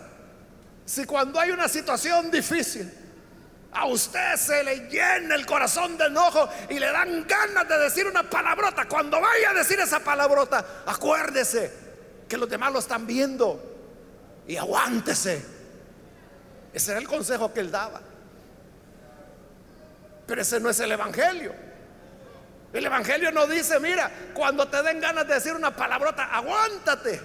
Si 0.85 1.05
cuando 1.05 1.40
hay 1.40 1.50
una 1.50 1.69
situación 1.69 2.31
difícil, 2.31 2.93
a 3.73 3.87
usted 3.87 4.37
se 4.37 4.62
le 4.62 4.88
llena 4.88 5.35
el 5.35 5.45
corazón 5.45 5.99
de 5.99 6.07
enojo 6.07 6.49
y 6.71 6.78
le 6.78 6.90
dan 6.93 7.26
ganas 7.26 7.69
de 7.69 7.78
decir 7.78 8.07
una 8.07 8.23
palabrota. 8.23 8.87
Cuando 8.87 9.21
vaya 9.21 9.50
a 9.50 9.55
decir 9.55 9.78
esa 9.81 10.00
palabrota, 10.00 10.64
acuérdese 10.87 11.73
que 12.28 12.37
los 12.37 12.49
demás 12.49 12.73
lo 12.73 12.78
están 12.78 13.07
viendo 13.07 13.75
y 14.47 14.57
aguántese. 14.57 15.45
Ese 16.73 16.91
era 16.91 17.00
el 17.00 17.09
consejo 17.09 17.53
que 17.53 17.61
él 17.61 17.71
daba. 17.71 18.00
Pero 20.26 20.43
ese 20.43 20.61
no 20.61 20.71
es 20.71 20.81
el 20.81 20.93
Evangelio. 20.93 21.55
El 22.73 22.85
Evangelio 22.85 23.33
no 23.33 23.47
dice, 23.47 23.81
mira, 23.81 24.11
cuando 24.35 24.69
te 24.69 24.83
den 24.83 25.00
ganas 25.00 25.26
de 25.26 25.35
decir 25.35 25.55
una 25.55 25.75
palabrota, 25.75 26.25
aguántate. 26.25 27.21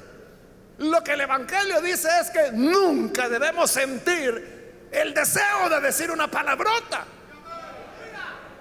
Lo 0.78 1.04
que 1.04 1.13
el 1.13 1.22
Evangelio 1.22 1.82
dice 1.82 2.10
es 2.22 2.30
que 2.30 2.51
nunca 2.54 3.28
debemos 3.28 3.70
sentir 3.70 4.88
el 4.92 5.13
deseo 5.13 5.70
de 5.70 5.82
decir 5.82 6.12
una 6.12 6.30
palabrota. 6.30 7.06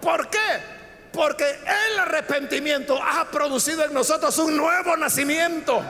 ¿Por 0.01 0.29
qué? 0.29 0.81
Porque 1.13 1.45
el 1.49 1.99
arrepentimiento 1.99 3.01
ha 3.03 3.31
producido 3.31 3.85
en 3.85 3.93
nosotros 3.93 4.37
un 4.39 4.57
nuevo 4.57 4.97
nacimiento. 4.97 5.83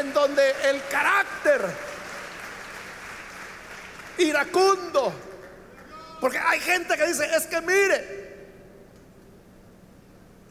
En 0.00 0.14
donde 0.14 0.50
el 0.70 0.82
carácter 0.88 1.60
iracundo, 4.16 5.12
porque 6.22 6.38
hay 6.38 6.58
gente 6.58 6.96
que 6.96 7.06
dice, 7.06 7.26
es 7.36 7.46
que 7.46 7.60
mire, 7.60 8.20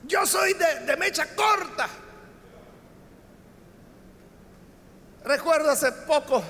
yo 0.04 0.24
soy 0.28 0.54
de, 0.54 0.96
mecha 0.98 1.26
corta. 1.36 1.88
Recuerdo 5.24 5.72
hace 5.72 5.92
poco, 5.92 6.44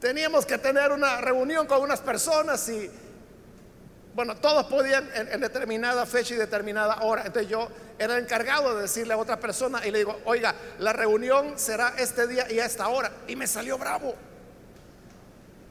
teníamos 0.00 0.44
que 0.44 0.58
tener 0.58 0.92
una 0.92 1.22
reunión 1.22 1.66
con 1.66 1.80
unas 1.80 2.00
personas 2.00 2.68
y, 2.68 2.90
bueno, 4.14 4.36
todos 4.36 4.66
podían 4.66 5.08
en, 5.14 5.40
determinada 5.40 6.04
fecha 6.04 6.34
y 6.34 6.36
determinada 6.36 7.00
hora. 7.00 7.22
Entonces 7.24 7.50
yo 7.50 7.68
era 7.98 8.18
encargado 8.18 8.76
de 8.76 8.82
decirle 8.82 9.14
a 9.14 9.16
otra 9.16 9.40
persona 9.40 9.84
y 9.86 9.90
le 9.90 9.98
digo, 9.98 10.20
oiga, 10.24 10.54
la 10.78 10.92
reunión 10.92 11.58
será 11.58 11.94
este 11.98 12.26
día 12.28 12.50
y 12.50 12.60
a 12.60 12.64
esta 12.64 12.88
hora. 12.88 13.10
Y 13.26 13.34
me 13.34 13.46
salió 13.46 13.76
bravo. 13.76 14.14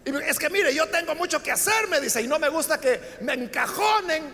Es 0.05 0.37
que 0.37 0.49
mire, 0.49 0.73
yo 0.73 0.87
tengo 0.89 1.15
mucho 1.15 1.41
que 1.41 1.51
hacer, 1.51 1.87
me 1.87 1.99
dice, 1.99 2.21
y 2.21 2.27
no 2.27 2.39
me 2.39 2.49
gusta 2.49 2.79
que 2.79 3.17
me 3.21 3.33
encajonen 3.33 4.33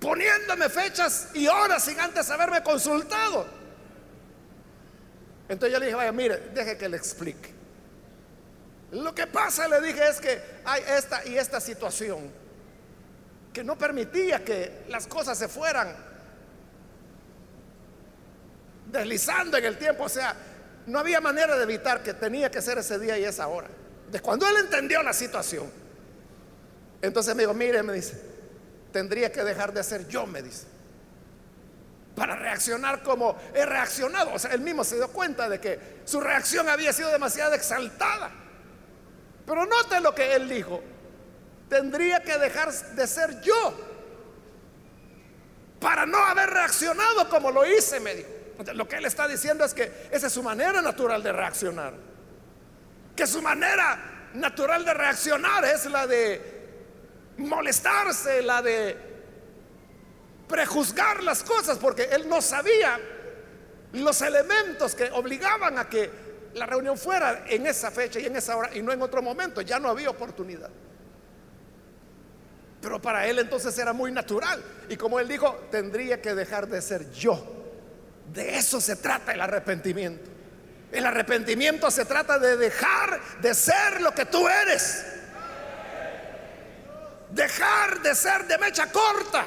poniéndome 0.00 0.68
fechas 0.68 1.28
y 1.34 1.46
horas 1.46 1.84
sin 1.84 2.00
antes 2.00 2.28
haberme 2.30 2.62
consultado. 2.62 3.46
Entonces 5.48 5.72
yo 5.72 5.78
le 5.78 5.86
dije, 5.86 5.96
vaya, 5.96 6.12
mire, 6.12 6.38
deje 6.54 6.76
que 6.76 6.88
le 6.88 6.96
explique. 6.96 7.52
Lo 8.92 9.14
que 9.14 9.26
pasa, 9.26 9.68
le 9.68 9.80
dije, 9.80 10.06
es 10.08 10.20
que 10.20 10.42
hay 10.64 10.82
esta 10.96 11.24
y 11.26 11.36
esta 11.36 11.60
situación 11.60 12.30
que 13.52 13.64
no 13.64 13.76
permitía 13.76 14.44
que 14.44 14.84
las 14.88 15.06
cosas 15.06 15.38
se 15.38 15.48
fueran 15.48 16.11
deslizando 18.92 19.56
en 19.56 19.64
el 19.64 19.78
tiempo. 19.78 20.04
O 20.04 20.08
sea, 20.08 20.36
no 20.86 20.98
había 20.98 21.20
manera 21.20 21.56
de 21.56 21.62
evitar 21.64 22.02
que 22.02 22.14
tenía 22.14 22.50
que 22.50 22.62
ser 22.62 22.78
ese 22.78 22.98
día 22.98 23.18
y 23.18 23.24
esa 23.24 23.48
hora. 23.48 23.68
De 24.10 24.20
cuando 24.20 24.46
él 24.46 24.56
entendió 24.58 25.02
la 25.02 25.12
situación, 25.12 25.68
entonces 27.00 27.34
me 27.34 27.42
dijo, 27.42 27.54
mire, 27.54 27.82
me 27.82 27.94
dice, 27.94 28.20
tendría 28.92 29.32
que 29.32 29.42
dejar 29.42 29.72
de 29.72 29.82
ser 29.82 30.06
yo, 30.06 30.26
me 30.26 30.42
dice 30.42 30.66
para 32.14 32.36
reaccionar 32.36 33.02
como 33.02 33.36
he 33.54 33.64
reaccionado. 33.64 34.34
O 34.34 34.38
sea, 34.38 34.52
él 34.52 34.60
mismo 34.60 34.84
se 34.84 34.96
dio 34.96 35.08
cuenta 35.08 35.48
de 35.48 35.60
que 35.60 36.02
su 36.04 36.20
reacción 36.20 36.68
había 36.68 36.92
sido 36.92 37.10
demasiado 37.10 37.54
exaltada. 37.54 38.30
Pero 39.46 39.66
note 39.66 40.00
lo 40.00 40.14
que 40.14 40.34
él 40.34 40.48
dijo. 40.48 40.82
Tendría 41.68 42.22
que 42.22 42.36
dejar 42.36 42.72
de 42.72 43.06
ser 43.06 43.40
yo 43.40 43.74
para 45.80 46.06
no 46.06 46.18
haber 46.18 46.50
reaccionado 46.50 47.28
como 47.28 47.50
lo 47.50 47.64
hice, 47.66 47.98
me 47.98 48.14
dijo. 48.14 48.28
Lo 48.74 48.88
que 48.88 48.96
él 48.96 49.04
está 49.04 49.26
diciendo 49.28 49.64
es 49.64 49.74
que 49.74 50.08
esa 50.10 50.26
es 50.26 50.32
su 50.32 50.42
manera 50.42 50.82
natural 50.82 51.22
de 51.22 51.32
reaccionar. 51.32 51.94
Que 53.16 53.26
su 53.26 53.42
manera 53.42 54.30
natural 54.34 54.84
de 54.84 54.94
reaccionar 54.94 55.64
es 55.64 55.86
la 55.86 56.06
de 56.06 56.52
molestarse, 57.38 58.42
la 58.42 58.62
de 58.62 58.96
prejuzgar 60.48 61.22
las 61.22 61.42
cosas 61.42 61.78
porque 61.78 62.04
él 62.12 62.28
no 62.28 62.42
sabía 62.42 63.00
los 63.94 64.20
elementos 64.22 64.94
que 64.94 65.10
obligaban 65.12 65.78
a 65.78 65.88
que 65.88 66.10
la 66.54 66.66
reunión 66.66 66.98
fuera 66.98 67.44
en 67.48 67.66
esa 67.66 67.90
fecha 67.90 68.20
y 68.20 68.26
en 68.26 68.36
esa 68.36 68.56
hora 68.56 68.74
y 68.74 68.82
no 68.82 68.92
en 68.92 69.00
otro 69.02 69.22
momento. 69.22 69.60
Ya 69.62 69.78
no 69.78 69.88
había 69.88 70.10
oportunidad. 70.10 70.70
Pero 72.80 73.00
para 73.00 73.26
él 73.26 73.38
entonces 73.38 73.78
era 73.78 73.92
muy 73.92 74.10
natural. 74.10 74.62
Y 74.88 74.96
como 74.96 75.20
él 75.20 75.28
dijo, 75.28 75.68
tendría 75.70 76.20
que 76.20 76.34
dejar 76.34 76.66
de 76.68 76.82
ser 76.82 77.10
yo. 77.12 77.61
De 78.32 78.56
eso 78.56 78.80
se 78.80 78.96
trata 78.96 79.32
el 79.32 79.40
arrepentimiento. 79.42 80.30
El 80.90 81.04
arrepentimiento 81.04 81.90
se 81.90 82.06
trata 82.06 82.38
de 82.38 82.56
dejar 82.56 83.20
de 83.40 83.54
ser 83.54 84.00
lo 84.00 84.12
que 84.12 84.24
tú 84.24 84.48
eres. 84.48 85.04
Dejar 87.30 88.00
de 88.00 88.14
ser 88.14 88.46
de 88.46 88.56
mecha 88.56 88.90
corta. 88.90 89.44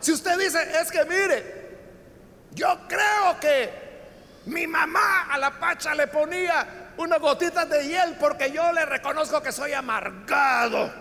Si 0.00 0.10
usted 0.10 0.36
dice, 0.36 0.58
es 0.80 0.90
que 0.90 1.04
mire, 1.04 1.78
yo 2.50 2.80
creo 2.88 3.38
que 3.40 3.70
mi 4.46 4.66
mamá 4.66 5.28
a 5.30 5.38
la 5.38 5.52
pacha 5.60 5.94
le 5.94 6.08
ponía 6.08 6.92
unas 6.96 7.20
gotitas 7.20 7.68
de 7.70 7.86
hiel 7.86 8.16
porque 8.18 8.50
yo 8.50 8.72
le 8.72 8.84
reconozco 8.84 9.40
que 9.40 9.52
soy 9.52 9.72
amargado. 9.74 10.92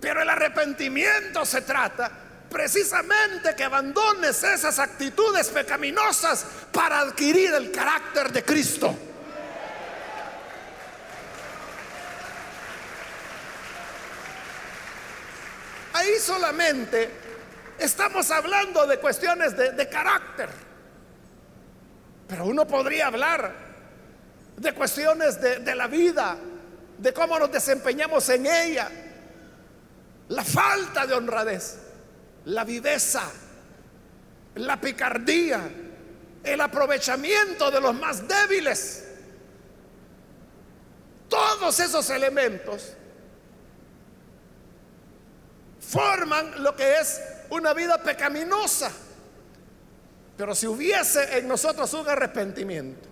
Pero 0.00 0.22
el 0.22 0.28
arrepentimiento 0.30 1.44
se 1.44 1.62
trata 1.62 2.27
precisamente 2.50 3.54
que 3.54 3.64
abandones 3.64 4.42
esas 4.42 4.78
actitudes 4.78 5.48
pecaminosas 5.48 6.46
para 6.72 7.00
adquirir 7.00 7.52
el 7.54 7.70
carácter 7.70 8.32
de 8.32 8.44
Cristo. 8.44 8.96
Ahí 15.92 16.18
solamente 16.20 17.10
estamos 17.78 18.30
hablando 18.30 18.86
de 18.86 18.98
cuestiones 18.98 19.56
de, 19.56 19.88
carácter. 19.88 20.48
Pero 22.28 22.44
uno 22.46 22.66
podría 22.66 23.08
hablar 23.08 23.52
de 24.56 24.74
cuestiones 24.74 25.40
de, 25.40 25.58
de 25.58 25.74
la 25.74 25.86
vida, 25.86 26.36
de 26.98 27.12
cómo 27.12 27.38
nos 27.38 27.50
desempeñamos 27.50 28.28
en 28.28 28.46
ella, 28.46 28.90
la 30.28 30.44
falta 30.44 31.06
de 31.06 31.14
honradez, 31.14 31.78
la 32.48 32.64
viveza, 32.64 33.30
la 34.54 34.80
picardía, 34.80 35.70
el 36.42 36.60
aprovechamiento 36.60 37.70
de 37.70 37.80
los 37.80 37.94
más 37.94 38.26
débiles. 38.26 39.04
Todos 41.28 41.78
esos 41.78 42.08
elementos 42.08 42.94
forman 45.80 46.62
lo 46.62 46.74
que 46.74 46.98
es 46.98 47.20
una 47.50 47.74
vida 47.74 48.02
pecaminosa. 48.02 48.90
Pero 50.38 50.54
si 50.54 50.66
hubiese 50.66 51.38
en 51.38 51.48
nosotros 51.48 51.92
un 51.92 52.08
arrepentimiento, 52.08 53.08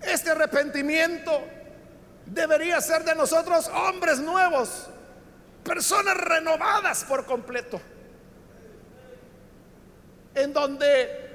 este 0.00 0.30
arrepentimiento 0.30 1.42
debería 2.24 2.80
ser 2.80 3.02
de 3.02 3.16
nosotros 3.16 3.66
hombres 3.68 4.20
nuevos, 4.20 4.86
personas 5.64 6.16
renovadas 6.16 7.02
por 7.04 7.26
completo, 7.26 7.80
en 10.42 10.52
donde 10.52 11.28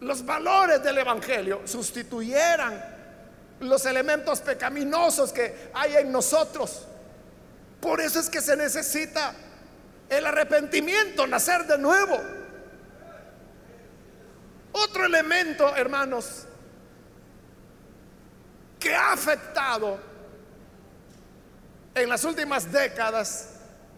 los 0.00 0.24
valores 0.24 0.82
del 0.82 0.98
Evangelio 0.98 1.62
sustituyeran 1.64 2.92
los 3.60 3.86
elementos 3.86 4.40
pecaminosos 4.40 5.32
que 5.32 5.70
hay 5.74 5.96
en 5.96 6.10
nosotros. 6.10 6.86
Por 7.80 8.00
eso 8.00 8.20
es 8.20 8.28
que 8.28 8.40
se 8.40 8.56
necesita 8.56 9.34
el 10.08 10.26
arrepentimiento, 10.26 11.26
nacer 11.26 11.66
de 11.66 11.78
nuevo. 11.78 12.20
Otro 14.72 15.04
elemento, 15.04 15.74
hermanos, 15.76 16.46
que 18.78 18.94
ha 18.94 19.12
afectado 19.12 19.98
en 21.94 22.08
las 22.08 22.24
últimas 22.24 22.70
décadas 22.72 23.50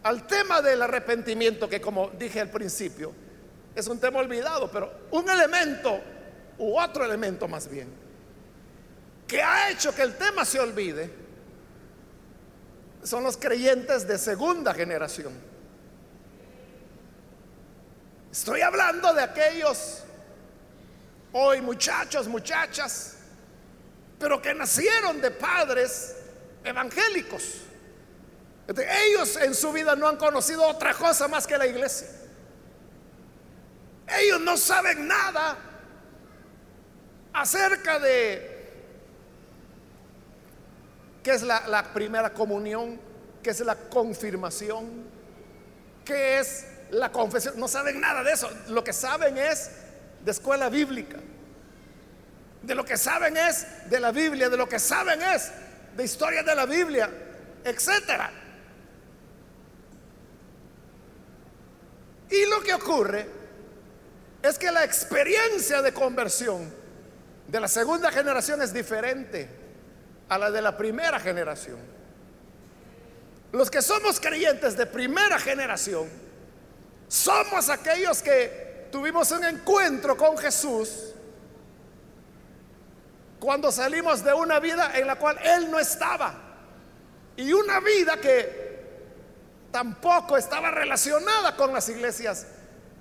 al 0.03 0.27
tema 0.27 0.61
del 0.61 0.83
arrepentimiento, 0.83 1.69
que 1.69 1.81
como 1.81 2.11
dije 2.11 2.41
al 2.41 2.51
principio, 2.51 3.15
es 3.75 3.87
un 3.89 3.99
tema 3.99 4.21
olvidado, 4.21 4.71
pero 4.71 4.93
un 5.11 5.29
elemento, 5.29 6.01
u 6.59 6.79
otro 6.79 7.05
elemento 7.05 7.49
más 7.49 7.69
bien, 7.69 7.89
que 9.27 9.43
ha 9.43 9.71
hecho 9.71 9.95
que 9.95 10.03
el 10.03 10.17
tema 10.17 10.45
se 10.45 10.61
olvide, 10.61 11.11
son 13.03 13.25
los 13.25 13.37
creyentes 13.37 14.07
de 14.07 14.19
segunda 14.19 14.73
generación. 14.73 15.33
Estoy 18.31 18.63
hablando 18.63 19.13
de 19.13 19.23
aquellos 19.23 20.03
hoy 21.33 21.61
muchachos, 21.61 22.27
muchachas, 22.29 23.17
pero 24.19 24.41
que 24.41 24.55
nacieron 24.55 25.21
de 25.21 25.31
padres 25.31 26.17
evangélicos. 26.65 27.61
Ellos 28.69 29.37
en 29.37 29.55
su 29.55 29.73
vida 29.73 29.95
no 29.95 30.09
han 30.09 30.17
conocido 30.17 30.67
otra 30.67 30.95
cosa 30.95 31.29
más 31.29 31.47
que 31.47 31.59
la 31.59 31.67
iglesia. 31.67 32.09
Ellos 34.07 34.41
no 34.41 34.57
saben 34.57 35.07
nada 35.09 35.57
acerca 37.33 37.99
de 37.99 38.55
qué 41.23 41.33
es 41.33 41.43
la, 41.43 41.91
primera 41.95 42.33
comunión, 42.33 43.01
qué 43.43 43.51
es 43.51 43.61
la 43.61 43.75
confirmación, 43.75 45.05
qué 46.05 46.39
es 46.39 46.67
la 46.91 47.11
confesión. 47.11 47.59
No 47.59 47.67
saben 47.67 48.01
nada 48.01 48.23
de 48.23 48.33
eso. 48.33 48.51
Lo 48.69 48.85
que 48.85 48.93
saben 48.93 49.39
es 49.39 49.71
de 50.25 50.31
escuela 50.31 50.69
bíblica 50.69 51.19
de 52.67 52.75
lo 52.75 52.85
que 52.85 52.97
saben 52.97 53.37
es 53.37 53.67
de 53.91 54.01
la 54.01 54.11
Biblia, 54.11 54.49
de 54.49 54.57
lo 54.57 54.69
que 54.69 54.79
saben 54.79 55.21
es 55.23 55.53
de 55.97 56.05
historia 56.05 56.43
de 56.43 56.55
la 56.55 56.67
Biblia, 56.67 57.11
etcétera. 57.63 58.31
Y 62.31 62.47
lo 62.47 62.61
que 62.63 62.75
ocurre 62.75 63.27
es 64.45 64.59
que 64.59 64.71
la 64.71 64.85
experiencia 64.85 65.81
de 65.81 65.95
conversión 65.95 66.71
de 67.49 67.61
la 67.61 67.67
segunda 67.67 68.13
generación 68.13 68.61
es 68.61 68.75
diferente 68.75 69.49
a 70.29 70.37
la 70.37 70.51
de 70.51 70.61
la 70.61 70.77
primera 70.77 71.19
generación. 71.19 71.79
Los 73.53 73.71
que 73.71 73.81
somos 73.81 74.21
creyentes 74.21 74.77
de 74.77 74.85
primera 74.85 75.39
generación 75.39 76.11
somos 77.09 77.71
aquellos 77.71 78.21
que 78.21 78.89
tuvimos 78.93 79.31
un 79.31 79.45
encuentro 79.45 80.15
con 80.15 80.37
Jesús 80.37 81.15
cuando 83.41 83.73
salimos 83.73 84.23
de 84.23 84.35
una 84.35 84.61
vida 84.61 84.93
en 84.95 85.07
la 85.07 85.17
cual 85.17 85.39
Él 85.43 85.71
no 85.71 85.79
estaba 85.79 86.35
y 87.35 87.51
una 87.51 87.81
vida 87.81 88.19
que 88.19 88.65
tampoco 89.71 90.37
estaba 90.37 90.71
relacionada 90.71 91.57
con 91.57 91.73
las 91.73 91.89
iglesias 91.89 92.47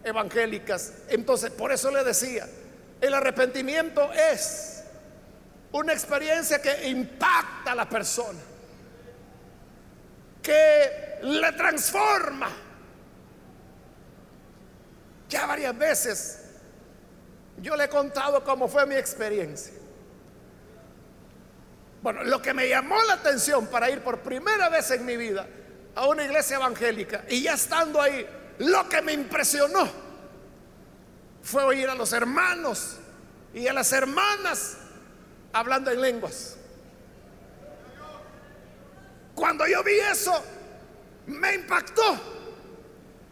evangélicas. 0.03 0.93
Entonces, 1.09 1.51
por 1.51 1.71
eso 1.71 1.91
le 1.91 2.03
decía, 2.03 2.47
el 3.01 3.13
arrepentimiento 3.13 4.11
es 4.13 4.83
una 5.71 5.93
experiencia 5.93 6.61
que 6.61 6.87
impacta 6.87 7.71
a 7.71 7.75
la 7.75 7.89
persona, 7.89 8.39
que 10.41 11.19
le 11.21 11.51
transforma. 11.53 12.49
Ya 15.29 15.45
varias 15.45 15.77
veces 15.77 16.39
yo 17.57 17.75
le 17.75 17.85
he 17.85 17.89
contado 17.89 18.43
cómo 18.43 18.67
fue 18.67 18.85
mi 18.85 18.95
experiencia. 18.95 19.73
Bueno, 22.01 22.23
lo 22.23 22.41
que 22.41 22.53
me 22.53 22.67
llamó 22.67 23.01
la 23.03 23.13
atención 23.13 23.67
para 23.67 23.89
ir 23.89 24.01
por 24.01 24.19
primera 24.19 24.69
vez 24.69 24.91
en 24.91 25.05
mi 25.05 25.15
vida 25.15 25.47
a 25.95 26.05
una 26.07 26.25
iglesia 26.25 26.57
evangélica 26.57 27.23
y 27.29 27.43
ya 27.43 27.53
estando 27.53 28.01
ahí, 28.01 28.27
lo 28.59 28.87
que 28.89 29.01
me 29.01 29.13
impresionó 29.13 29.89
fue 31.41 31.63
oír 31.63 31.89
a 31.89 31.95
los 31.95 32.13
hermanos 32.13 32.97
y 33.53 33.67
a 33.67 33.73
las 33.73 33.91
hermanas 33.91 34.77
hablando 35.51 35.91
en 35.91 36.01
lenguas. 36.01 36.57
Cuando 39.35 39.65
yo 39.67 39.83
vi 39.83 39.95
eso, 39.99 40.43
me 41.27 41.55
impactó, 41.55 42.19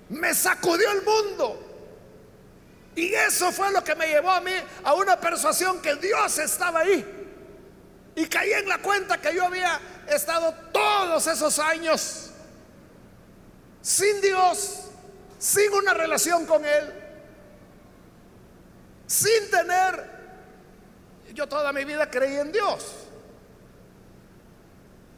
me 0.10 0.34
sacudió 0.34 0.92
el 0.92 1.04
mundo. 1.04 1.68
Y 2.96 3.14
eso 3.14 3.52
fue 3.52 3.72
lo 3.72 3.84
que 3.84 3.96
me 3.96 4.08
llevó 4.08 4.32
a 4.32 4.42
mí 4.42 4.52
a 4.84 4.94
una 4.94 5.20
persuasión 5.20 5.82
que 5.82 5.96
Dios 5.96 6.38
estaba 6.40 6.82
ahí. 6.82 7.06
Y 8.16 8.28
caí 8.28 8.52
en 8.52 8.68
la 8.68 8.80
cuenta 8.80 9.22
que 9.22 9.34
yo 9.34 9.46
había 9.46 9.80
estado 10.08 10.54
todos 10.74 11.26
esos 11.28 11.58
años 11.60 12.32
sin 13.82 14.22
Dios, 14.22 14.81
sin 15.42 15.74
una 15.74 15.96
relación 15.96 16.46
con 16.46 16.64
Él, 16.64 16.94
sin 19.08 19.50
tener, 19.50 20.06
yo 21.34 21.48
toda 21.48 21.74
mi 21.74 21.84
vida 21.84 22.12
creí 22.12 22.36
en 22.36 22.52
Dios, 22.52 23.08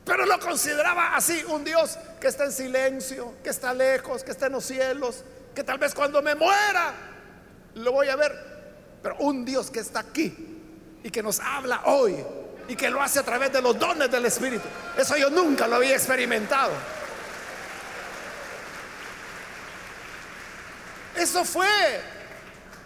pero 0.05 0.25
lo 0.25 0.39
consideraba 0.39 1.17
así, 1.17 1.43
un 1.49 1.65
Dios 1.65 1.99
que 2.21 2.27
está 2.27 2.45
en 2.45 2.53
silencio, 2.53 3.33
que 3.43 3.49
está 3.49 3.73
lejos, 3.73 4.23
que 4.23 4.31
está 4.31 4.45
en 4.45 4.53
los 4.53 4.63
cielos, 4.63 5.25
que 5.53 5.61
tal 5.61 5.77
vez 5.77 5.93
cuando 5.93 6.21
me 6.21 6.35
muera 6.35 6.93
lo 7.75 7.91
voy 7.91 8.07
a 8.07 8.15
ver, 8.15 8.33
pero 9.03 9.17
un 9.17 9.43
Dios 9.43 9.69
que 9.69 9.81
está 9.81 9.99
aquí 9.99 10.33
y 11.03 11.09
que 11.11 11.21
nos 11.21 11.41
habla 11.41 11.81
hoy 11.83 12.15
y 12.69 12.77
que 12.77 12.89
lo 12.89 13.01
hace 13.01 13.19
a 13.19 13.23
través 13.23 13.51
de 13.51 13.61
los 13.61 13.77
dones 13.77 14.09
del 14.09 14.25
Espíritu. 14.25 14.63
Eso 14.97 15.17
yo 15.17 15.29
nunca 15.29 15.67
lo 15.67 15.75
había 15.75 15.95
experimentado. 15.95 16.71
Eso 21.15 21.45
fue 21.45 22.01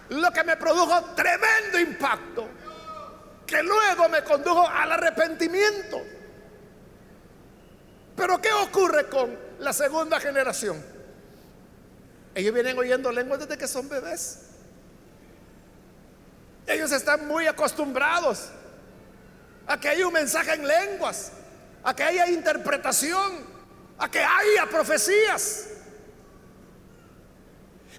lo 0.09 0.31
que 0.31 0.43
me 0.43 0.57
produjo 0.57 1.13
tremendo 1.15 1.79
impacto, 1.79 2.47
que 3.45 3.63
luego 3.63 4.09
me 4.09 4.23
condujo 4.23 4.67
al 4.67 4.91
arrepentimiento. 4.91 6.01
Pero 8.15 8.41
¿qué 8.41 8.51
ocurre 8.51 9.07
con 9.07 9.37
la 9.59 9.73
segunda 9.73 10.19
generación? 10.19 10.83
Ellos 12.33 12.53
vienen 12.53 12.77
oyendo 12.77 13.11
lenguas 13.11 13.39
desde 13.39 13.57
que 13.57 13.67
son 13.67 13.87
bebés. 13.89 14.41
Ellos 16.65 16.91
están 16.91 17.27
muy 17.27 17.47
acostumbrados 17.47 18.49
a 19.65 19.79
que 19.79 19.89
haya 19.89 20.07
un 20.07 20.13
mensaje 20.13 20.53
en 20.53 20.67
lenguas, 20.67 21.31
a 21.83 21.95
que 21.95 22.03
haya 22.03 22.27
interpretación, 22.27 23.45
a 23.97 24.11
que 24.11 24.19
haya 24.19 24.65
profecías. 24.69 25.67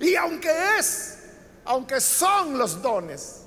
Y 0.00 0.14
aunque 0.14 0.50
es, 0.78 1.18
aunque 1.64 2.00
son 2.00 2.56
los 2.56 2.80
dones, 2.80 3.42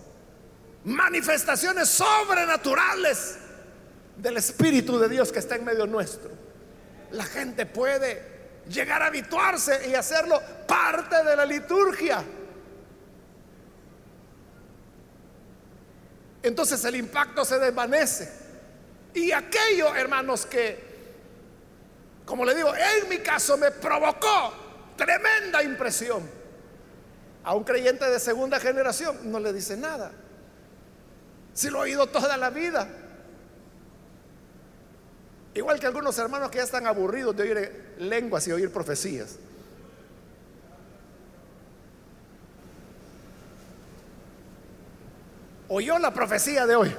manifestaciones 0.83 1.89
sobrenaturales 1.89 3.37
del 4.17 4.37
Espíritu 4.37 4.99
de 4.99 5.09
Dios 5.09 5.31
que 5.31 5.39
está 5.39 5.55
en 5.55 5.65
medio 5.65 5.87
nuestro, 5.87 6.31
la 7.11 7.23
gente 7.23 7.65
puede 7.65 8.31
llegar 8.67 9.01
a 9.01 9.07
habituarse 9.07 9.89
y 9.89 9.95
hacerlo 9.95 10.41
parte 10.67 11.23
de 11.23 11.35
la 11.35 11.45
liturgia. 11.45 12.23
entonces 16.43 16.83
el 16.85 16.95
impacto 16.95 17.45
se 17.45 17.59
desvanece. 17.59 18.29
Y 19.13 19.31
aquello, 19.31 19.95
hermanos, 19.95 20.45
que, 20.45 20.91
como 22.25 22.45
le 22.45 22.55
digo, 22.55 22.73
en 22.73 23.09
mi 23.09 23.19
caso 23.19 23.57
me 23.57 23.71
provocó 23.71 24.53
tremenda 24.95 25.61
impresión. 25.63 26.40
A 27.43 27.56
un 27.56 27.63
creyente 27.63 28.10
de 28.10 28.19
segunda 28.19 28.60
generación 28.60 29.32
no 29.32 29.39
le 29.39 29.51
dice 29.54 29.75
nada. 29.75 30.12
Si 31.54 31.69
lo 31.69 31.80
he 31.80 31.82
oído 31.82 32.08
toda 32.08 32.38
la 32.38 32.49
vida. 32.49 32.88
Igual 35.54 35.80
que 35.80 35.88
algunos 35.88 36.17
hermanos 36.17 36.49
que 36.49 36.60
ya 36.60 36.63
están 36.63 36.88
aburridos 36.88 37.36
de 37.36 37.43
oír 37.43 37.95
lenguas 37.97 38.47
y 38.47 38.51
oír 38.51 38.71
profecías. 38.71 39.38
oyó 45.71 45.97
la 45.99 46.13
profecía 46.13 46.65
de 46.65 46.75
hoy. 46.75 46.95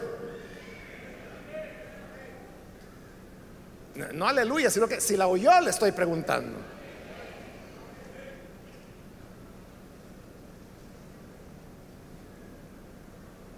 No 4.15 4.27
aleluya, 4.27 4.71
sino 4.71 4.89
que 4.89 5.01
si 5.01 5.17
la 5.17 5.27
oyó 5.27 5.61
le 5.61 5.71
estoy 5.71 5.93
preguntando. 5.93 6.72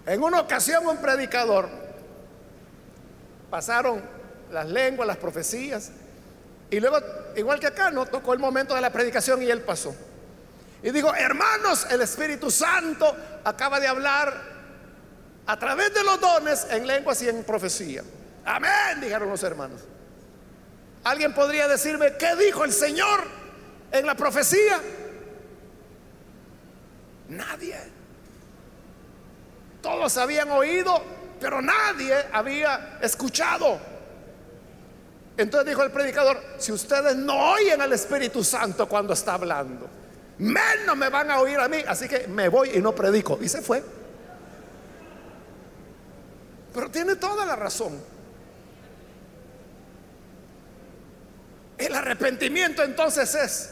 En 0.05 0.23
una 0.23 0.41
ocasión 0.41 0.85
un 0.85 0.97
predicador 0.97 1.67
pasaron 3.49 4.01
las 4.51 4.67
lenguas, 4.67 5.07
las 5.07 5.17
profecías, 5.17 5.91
y 6.69 6.79
luego, 6.79 6.99
igual 7.35 7.59
que 7.59 7.67
acá, 7.67 7.91
no 7.91 8.05
tocó 8.05 8.33
el 8.33 8.39
momento 8.39 8.75
de 8.75 8.81
la 8.81 8.91
predicación 8.91 9.41
y 9.41 9.49
él 9.49 9.61
pasó. 9.61 9.95
Y 10.83 10.91
dijo, 10.91 11.13
hermanos, 11.15 11.87
el 11.89 12.01
Espíritu 12.01 12.51
Santo 12.51 13.15
acaba 13.43 13.79
de 13.79 13.87
hablar 13.87 14.33
a 15.47 15.57
través 15.57 15.93
de 15.93 16.03
los 16.03 16.19
dones 16.19 16.67
en 16.69 16.85
lenguas 16.85 17.21
y 17.21 17.29
en 17.29 17.43
profecía. 17.43 18.03
Amén, 18.45 19.01
dijeron 19.01 19.29
los 19.29 19.41
hermanos. 19.43 19.81
¿Alguien 21.03 21.33
podría 21.33 21.67
decirme 21.67 22.17
qué 22.17 22.35
dijo 22.35 22.63
el 22.63 22.73
Señor 22.73 23.23
en 23.91 24.05
la 24.05 24.15
profecía? 24.15 24.79
Nadie. 27.29 27.94
Todos 29.85 30.17
habían 30.17 30.49
oído, 30.49 30.99
pero 31.39 31.61
nadie 31.61 32.15
había 32.31 32.97
escuchado. 33.03 33.79
Entonces 35.37 35.69
dijo 35.69 35.83
el 35.83 35.91
predicador, 35.91 36.41
si 36.57 36.71
ustedes 36.71 37.15
no 37.15 37.51
oyen 37.51 37.79
al 37.79 37.93
Espíritu 37.93 38.43
Santo 38.43 38.89
cuando 38.89 39.13
está 39.13 39.35
hablando, 39.35 39.87
menos 40.39 40.97
me 40.97 41.07
van 41.09 41.29
a 41.29 41.39
oír 41.39 41.59
a 41.59 41.67
mí, 41.67 41.83
así 41.87 42.07
que 42.07 42.27
me 42.27 42.49
voy 42.49 42.71
y 42.73 42.79
no 42.79 42.95
predico. 42.95 43.37
Y 43.39 43.47
se 43.47 43.61
fue. 43.61 43.83
Pero 46.73 46.89
tiene 46.89 47.15
toda 47.17 47.45
la 47.45 47.55
razón. 47.55 48.01
El 51.77 51.93
arrepentimiento 51.93 52.81
entonces 52.81 53.35
es 53.35 53.69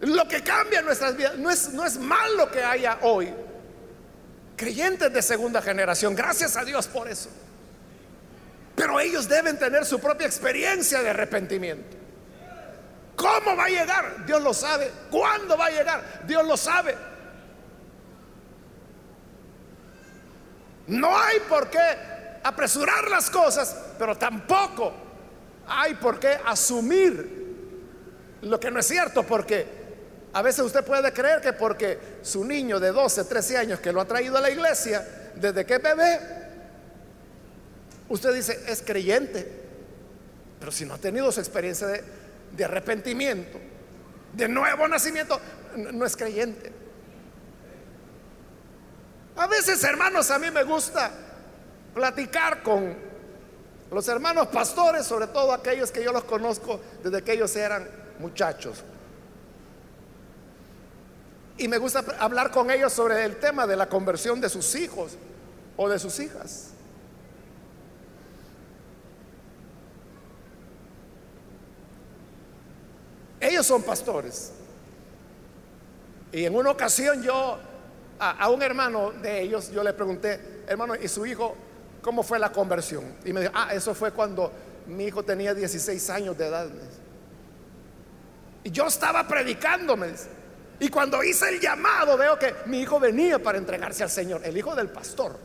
lo 0.00 0.26
que 0.26 0.42
cambia 0.42 0.82
nuestras 0.82 1.16
vidas. 1.16 1.38
No 1.38 1.48
es, 1.48 1.72
no 1.74 1.86
es 1.86 1.96
malo 1.96 2.50
que 2.50 2.64
haya 2.64 2.98
hoy 3.02 3.45
creyentes 4.56 5.12
de 5.12 5.22
segunda 5.22 5.62
generación. 5.62 6.14
Gracias 6.14 6.56
a 6.56 6.64
Dios 6.64 6.86
por 6.86 7.08
eso. 7.08 7.28
Pero 8.74 9.00
ellos 9.00 9.28
deben 9.28 9.58
tener 9.58 9.84
su 9.84 9.98
propia 10.00 10.26
experiencia 10.26 11.02
de 11.02 11.10
arrepentimiento. 11.10 11.96
¿Cómo 13.16 13.56
va 13.56 13.64
a 13.64 13.68
llegar? 13.68 14.26
Dios 14.26 14.42
lo 14.42 14.52
sabe. 14.52 14.90
¿Cuándo 15.10 15.56
va 15.56 15.66
a 15.66 15.70
llegar? 15.70 16.22
Dios 16.26 16.46
lo 16.46 16.56
sabe. 16.56 16.94
No 20.86 21.18
hay 21.18 21.40
por 21.48 21.68
qué 21.70 21.78
apresurar 22.42 23.08
las 23.08 23.30
cosas, 23.30 23.76
pero 23.98 24.16
tampoco 24.16 24.92
hay 25.66 25.94
por 25.94 26.20
qué 26.20 26.38
asumir 26.44 27.36
lo 28.42 28.60
que 28.60 28.70
no 28.70 28.78
es 28.78 28.86
cierto, 28.86 29.24
porque 29.24 29.85
a 30.32 30.42
veces 30.42 30.64
usted 30.64 30.84
puede 30.84 31.12
creer 31.12 31.40
que 31.40 31.52
porque 31.52 31.98
su 32.22 32.44
niño 32.44 32.78
de 32.78 32.92
12, 32.92 33.24
13 33.24 33.56
años 33.56 33.80
que 33.80 33.92
lo 33.92 34.00
ha 34.00 34.04
traído 34.04 34.36
a 34.36 34.40
la 34.40 34.50
iglesia, 34.50 35.06
desde 35.34 35.64
que 35.64 35.78
bebé, 35.78 36.20
usted 38.08 38.34
dice, 38.34 38.62
es 38.68 38.82
creyente, 38.82 39.50
pero 40.58 40.70
si 40.72 40.84
no 40.84 40.94
ha 40.94 40.98
tenido 40.98 41.30
su 41.32 41.40
experiencia 41.40 41.86
de, 41.86 42.02
de 42.56 42.64
arrepentimiento, 42.64 43.58
de 44.32 44.48
nuevo 44.48 44.86
nacimiento, 44.88 45.40
no 45.76 46.04
es 46.04 46.16
creyente. 46.16 46.72
A 49.36 49.46
veces, 49.46 49.82
hermanos, 49.84 50.30
a 50.30 50.38
mí 50.38 50.50
me 50.50 50.62
gusta 50.62 51.10
platicar 51.94 52.62
con 52.62 52.94
los 53.90 54.08
hermanos 54.08 54.48
pastores, 54.48 55.06
sobre 55.06 55.28
todo 55.28 55.52
aquellos 55.52 55.90
que 55.90 56.02
yo 56.02 56.12
los 56.12 56.24
conozco 56.24 56.80
desde 57.02 57.22
que 57.22 57.32
ellos 57.32 57.54
eran 57.56 57.88
muchachos. 58.18 58.82
Y 61.58 61.68
me 61.68 61.78
gusta 61.78 62.04
hablar 62.18 62.50
con 62.50 62.70
ellos 62.70 62.92
sobre 62.92 63.24
el 63.24 63.36
tema 63.38 63.66
de 63.66 63.76
la 63.76 63.88
conversión 63.88 64.40
de 64.40 64.48
sus 64.48 64.74
hijos 64.74 65.16
o 65.76 65.88
de 65.88 65.98
sus 65.98 66.18
hijas. 66.20 66.70
Ellos 73.40 73.66
son 73.66 73.82
pastores. 73.82 74.52
Y 76.32 76.44
en 76.44 76.54
una 76.54 76.70
ocasión 76.70 77.22
yo 77.22 77.58
a, 78.18 78.48
un 78.50 78.62
hermano 78.62 79.12
de 79.12 79.40
ellos, 79.40 79.70
yo 79.70 79.82
le 79.82 79.92
pregunté, 79.92 80.62
hermano, 80.66 80.94
¿y 80.94 81.08
su 81.08 81.24
hijo 81.24 81.54
cómo 82.02 82.22
fue 82.22 82.38
la 82.38 82.50
conversión? 82.50 83.04
Y 83.24 83.32
me 83.32 83.40
dijo, 83.40 83.52
ah, 83.54 83.70
eso 83.72 83.94
fue 83.94 84.12
cuando 84.12 84.52
mi 84.86 85.04
hijo 85.04 85.22
tenía 85.22 85.54
16 85.54 86.10
años 86.10 86.36
de 86.36 86.46
edad. 86.46 86.68
Y 88.64 88.70
yo 88.70 88.86
estaba 88.86 89.26
predicándome. 89.26 90.08
Y 90.78 90.88
cuando 90.88 91.22
hice 91.24 91.48
el 91.48 91.60
llamado, 91.60 92.16
veo 92.16 92.38
que 92.38 92.54
mi 92.66 92.80
hijo 92.80 93.00
venía 93.00 93.38
para 93.38 93.58
entregarse 93.58 94.02
al 94.02 94.10
Señor, 94.10 94.42
el 94.44 94.56
hijo 94.56 94.74
del 94.74 94.88
pastor. 94.88 95.38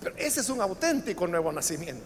pero 0.00 0.16
ese 0.16 0.40
es 0.40 0.48
un 0.48 0.60
auténtico 0.60 1.26
nuevo 1.26 1.52
nacimiento. 1.52 2.04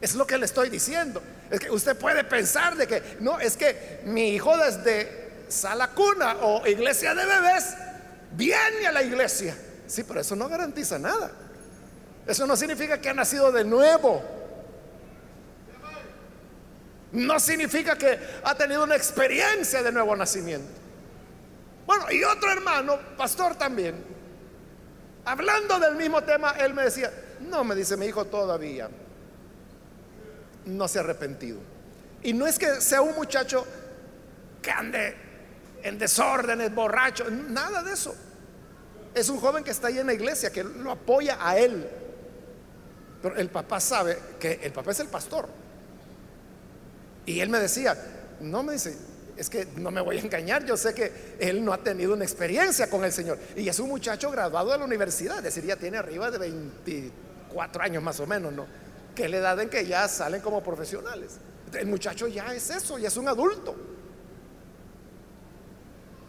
Es 0.00 0.14
lo 0.14 0.26
que 0.26 0.38
le 0.38 0.46
estoy 0.46 0.70
diciendo. 0.70 1.22
Es 1.50 1.60
que 1.60 1.70
usted 1.70 1.96
puede 1.96 2.24
pensar 2.24 2.76
de 2.76 2.86
que, 2.86 3.02
no, 3.20 3.40
es 3.40 3.56
que 3.56 4.00
mi 4.04 4.30
hijo 4.30 4.56
desde 4.56 5.30
sala 5.48 5.88
cuna 5.88 6.36
o 6.40 6.66
iglesia 6.66 7.14
de 7.14 7.26
bebés, 7.26 7.74
viene 8.32 8.86
a 8.86 8.92
la 8.92 9.02
iglesia. 9.02 9.56
Sí, 9.86 10.04
pero 10.04 10.20
eso 10.20 10.36
no 10.36 10.48
garantiza 10.48 10.98
nada. 10.98 11.30
Eso 12.26 12.46
no 12.46 12.56
significa 12.56 13.00
que 13.00 13.08
ha 13.08 13.14
nacido 13.14 13.50
de 13.50 13.64
nuevo. 13.64 14.39
No 17.12 17.40
significa 17.40 17.96
que 17.96 18.18
ha 18.44 18.54
tenido 18.54 18.84
una 18.84 18.96
experiencia 18.96 19.82
de 19.82 19.90
nuevo 19.90 20.14
nacimiento. 20.14 20.70
Bueno, 21.86 22.06
y 22.10 22.22
otro 22.22 22.52
hermano, 22.52 22.98
pastor 23.16 23.56
también, 23.56 23.96
hablando 25.24 25.78
del 25.80 25.96
mismo 25.96 26.22
tema, 26.22 26.52
él 26.52 26.72
me 26.72 26.84
decía, 26.84 27.10
no, 27.40 27.64
me 27.64 27.74
dice 27.74 27.96
mi 27.96 28.06
hijo 28.06 28.26
todavía, 28.26 28.88
no 30.66 30.86
se 30.86 30.98
ha 30.98 31.02
arrepentido. 31.02 31.58
Y 32.22 32.32
no 32.32 32.46
es 32.46 32.58
que 32.58 32.80
sea 32.80 33.02
un 33.02 33.16
muchacho 33.16 33.66
que 34.62 34.70
ande 34.70 35.16
en 35.82 35.98
desórdenes, 35.98 36.72
borracho, 36.72 37.24
nada 37.30 37.82
de 37.82 37.92
eso. 37.92 38.14
Es 39.14 39.28
un 39.28 39.40
joven 39.40 39.64
que 39.64 39.70
está 39.70 39.88
ahí 39.88 39.98
en 39.98 40.06
la 40.06 40.14
iglesia, 40.14 40.52
que 40.52 40.62
lo 40.62 40.92
apoya 40.92 41.38
a 41.40 41.58
él. 41.58 41.88
Pero 43.20 43.36
el 43.36 43.48
papá 43.50 43.80
sabe 43.80 44.18
que 44.38 44.60
el 44.62 44.72
papá 44.72 44.92
es 44.92 45.00
el 45.00 45.08
pastor. 45.08 45.48
Y 47.30 47.40
él 47.40 47.48
me 47.48 47.60
decía, 47.60 47.96
no 48.40 48.64
me 48.64 48.72
dice, 48.72 48.96
es 49.36 49.48
que 49.48 49.66
no 49.76 49.92
me 49.92 50.00
voy 50.00 50.18
a 50.18 50.20
engañar, 50.20 50.66
yo 50.66 50.76
sé 50.76 50.92
que 50.92 51.36
él 51.38 51.64
no 51.64 51.72
ha 51.72 51.78
tenido 51.78 52.12
una 52.12 52.24
experiencia 52.24 52.90
con 52.90 53.04
el 53.04 53.12
Señor. 53.12 53.38
Y 53.54 53.68
es 53.68 53.78
un 53.78 53.88
muchacho 53.88 54.32
graduado 54.32 54.72
de 54.72 54.78
la 54.78 54.84
universidad, 54.84 55.38
es 55.38 55.44
decir, 55.44 55.64
ya 55.64 55.76
tiene 55.76 55.98
arriba 55.98 56.28
de 56.28 56.38
24 56.38 57.82
años 57.82 58.02
más 58.02 58.18
o 58.18 58.26
menos, 58.26 58.52
¿no? 58.52 58.66
Que 59.14 59.26
es 59.26 59.30
la 59.30 59.36
edad 59.36 59.60
en 59.60 59.70
que 59.70 59.86
ya 59.86 60.08
salen 60.08 60.40
como 60.40 60.60
profesionales. 60.60 61.38
El 61.72 61.86
muchacho 61.86 62.26
ya 62.26 62.52
es 62.52 62.68
eso, 62.68 62.98
ya 62.98 63.06
es 63.06 63.16
un 63.16 63.28
adulto. 63.28 63.76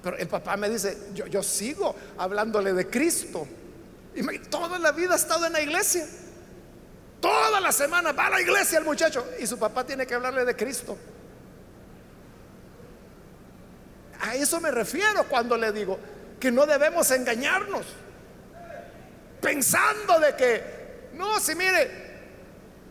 Pero 0.03 0.17
el 0.17 0.27
papá 0.27 0.55
me 0.55 0.69
dice, 0.69 0.97
yo, 1.15 1.41
sigo 1.41 1.95
hablándole 2.19 2.73
de 2.73 2.87
Cristo. 2.87 3.47
Y 4.13 4.39
toda 4.49 4.77
la 4.77 4.91
vida 4.91 5.13
ha 5.13 5.17
estado 5.17 5.47
en 5.47 5.53
la 5.53 5.61
iglesia. 5.61 6.05
Toda 7.21 7.61
la 7.61 7.71
semana 7.71 8.11
va 8.11 8.25
a 8.25 8.29
la 8.31 8.41
iglesia 8.41 8.79
el 8.79 8.85
muchacho. 8.85 9.25
Y 9.39 9.47
su 9.47 9.57
papá 9.57 9.85
tiene 9.85 10.05
que 10.05 10.15
hablarle 10.15 10.43
de 10.43 10.55
Cristo. 10.55 10.97
A 14.21 14.35
eso 14.35 14.59
me 14.59 14.71
refiero 14.71 15.23
cuando 15.25 15.55
le 15.55 15.71
digo 15.71 15.97
que 16.39 16.51
no 16.51 16.65
debemos 16.65 17.09
engañarnos. 17.11 17.85
Pensando 19.39 20.19
de 20.19 20.35
que, 20.35 21.09
no, 21.13 21.39
si 21.39 21.55
mire, 21.55 22.09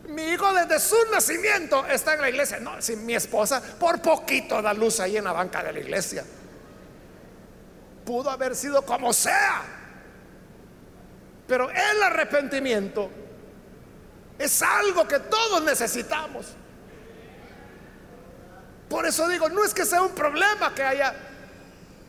mi 0.07 0.23
hijo 0.23 0.51
desde 0.53 0.79
su 0.79 0.95
nacimiento 1.11 1.85
está 1.85 2.15
en 2.15 2.21
la 2.21 2.29
iglesia. 2.29 2.59
No, 2.59 2.81
si 2.81 2.95
mi 2.95 3.13
esposa 3.13 3.61
por 3.79 4.01
poquito 4.01 4.61
da 4.61 4.73
luz 4.73 4.99
ahí 4.99 5.17
en 5.17 5.25
la 5.25 5.33
banca 5.33 5.63
de 5.63 5.73
la 5.73 5.79
iglesia 5.79 6.23
pudo 8.05 8.29
haber 8.29 8.55
sido 8.55 8.81
como 8.83 9.13
sea. 9.13 9.63
Pero 11.47 11.69
el 11.69 12.03
arrepentimiento 12.03 13.09
es 14.41 14.61
algo 14.61 15.07
que 15.07 15.19
todos 15.19 15.61
necesitamos. 15.63 16.47
Por 18.89 19.05
eso 19.05 19.27
digo, 19.29 19.47
no 19.49 19.63
es 19.63 19.73
que 19.73 19.85
sea 19.85 20.01
un 20.01 20.13
problema 20.13 20.73
que 20.75 20.83
haya 20.83 21.13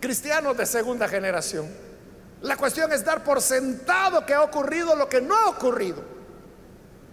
cristianos 0.01 0.57
de 0.57 0.67
segunda 0.67 1.07
generación. 1.09 1.69
La 2.41 2.57
cuestión 2.57 2.93
es 2.93 3.05
dar 3.05 3.23
por 3.23 3.41
sentado 3.41 4.27
que 4.27 4.35
ha 4.35 4.43
ocurrido 4.43 4.97
lo 4.97 5.09
que 5.09 5.21
no 5.21 5.37
ha 5.37 5.49
ocurrido. 5.51 6.03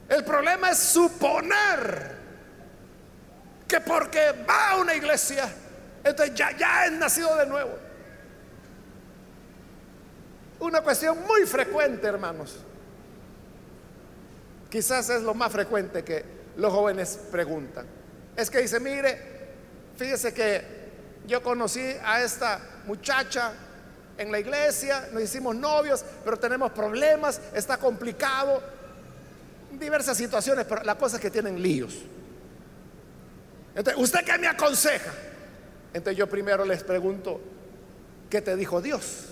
El 0.08 0.24
problema 0.24 0.72
es 0.72 0.80
suponer 0.80 2.18
que 3.68 3.80
porque 3.82 4.34
va 4.50 4.72
a 4.72 4.76
una 4.78 4.96
iglesia, 4.96 5.48
entonces 6.04 6.34
ya, 6.34 6.58
ya 6.58 6.86
es 6.86 6.92
nacido 6.94 7.36
de 7.36 7.46
nuevo. 7.46 7.78
Una 10.60 10.82
cuestión 10.82 11.22
muy 11.28 11.46
frecuente, 11.46 12.08
hermanos. 12.08 12.58
Quizás 14.70 15.10
es 15.10 15.22
lo 15.22 15.34
más 15.34 15.52
frecuente 15.52 16.04
que 16.04 16.24
los 16.58 16.72
jóvenes 16.72 17.20
preguntan. 17.32 17.86
Es 18.36 18.50
que 18.50 18.60
dice, 18.60 18.80
mire, 18.80 19.18
fíjese 19.98 20.34
que 20.34 20.80
yo 21.28 21.42
conocí 21.42 21.84
a 22.04 22.22
esta 22.22 22.60
muchacha 22.86 23.54
en 24.18 24.32
la 24.32 24.40
iglesia, 24.40 25.08
nos 25.12 25.24
hicimos 25.24 25.56
novios, 25.56 26.04
pero 26.24 26.38
tenemos 26.38 26.72
problemas, 26.72 27.40
está 27.54 27.78
complicado, 27.78 28.62
diversas 29.80 30.18
situaciones, 30.18 30.66
pero 30.66 30.84
la 30.84 30.96
cosa 30.96 31.16
es 31.16 31.22
que 31.22 31.32
tienen 31.32 31.62
líos. 31.62 31.96
Entonces, 33.76 34.02
¿usted 34.02 34.26
qué 34.26 34.38
me 34.38 34.48
aconseja? 34.48 35.12
Entonces 35.94 36.18
yo 36.18 36.28
primero 36.28 36.66
les 36.66 36.84
pregunto, 36.84 37.40
¿qué 38.30 38.42
te 38.42 38.56
dijo 38.56 38.82
Dios? 38.82 39.26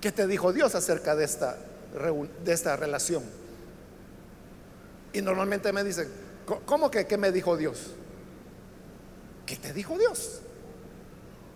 ¿Qué 0.00 0.10
te 0.10 0.26
dijo 0.26 0.52
Dios 0.52 0.74
acerca 0.74 1.14
de 1.14 1.24
esta, 1.24 1.56
de 2.44 2.52
esta 2.52 2.76
relación? 2.76 3.22
Y 5.12 5.22
normalmente 5.22 5.72
me 5.72 5.82
dicen, 5.82 6.08
¿cómo 6.66 6.90
que 6.90 7.06
qué 7.06 7.16
me 7.16 7.32
dijo 7.32 7.56
Dios? 7.56 7.92
¿Qué 9.46 9.56
te 9.56 9.72
dijo 9.72 9.98
Dios? 9.98 10.40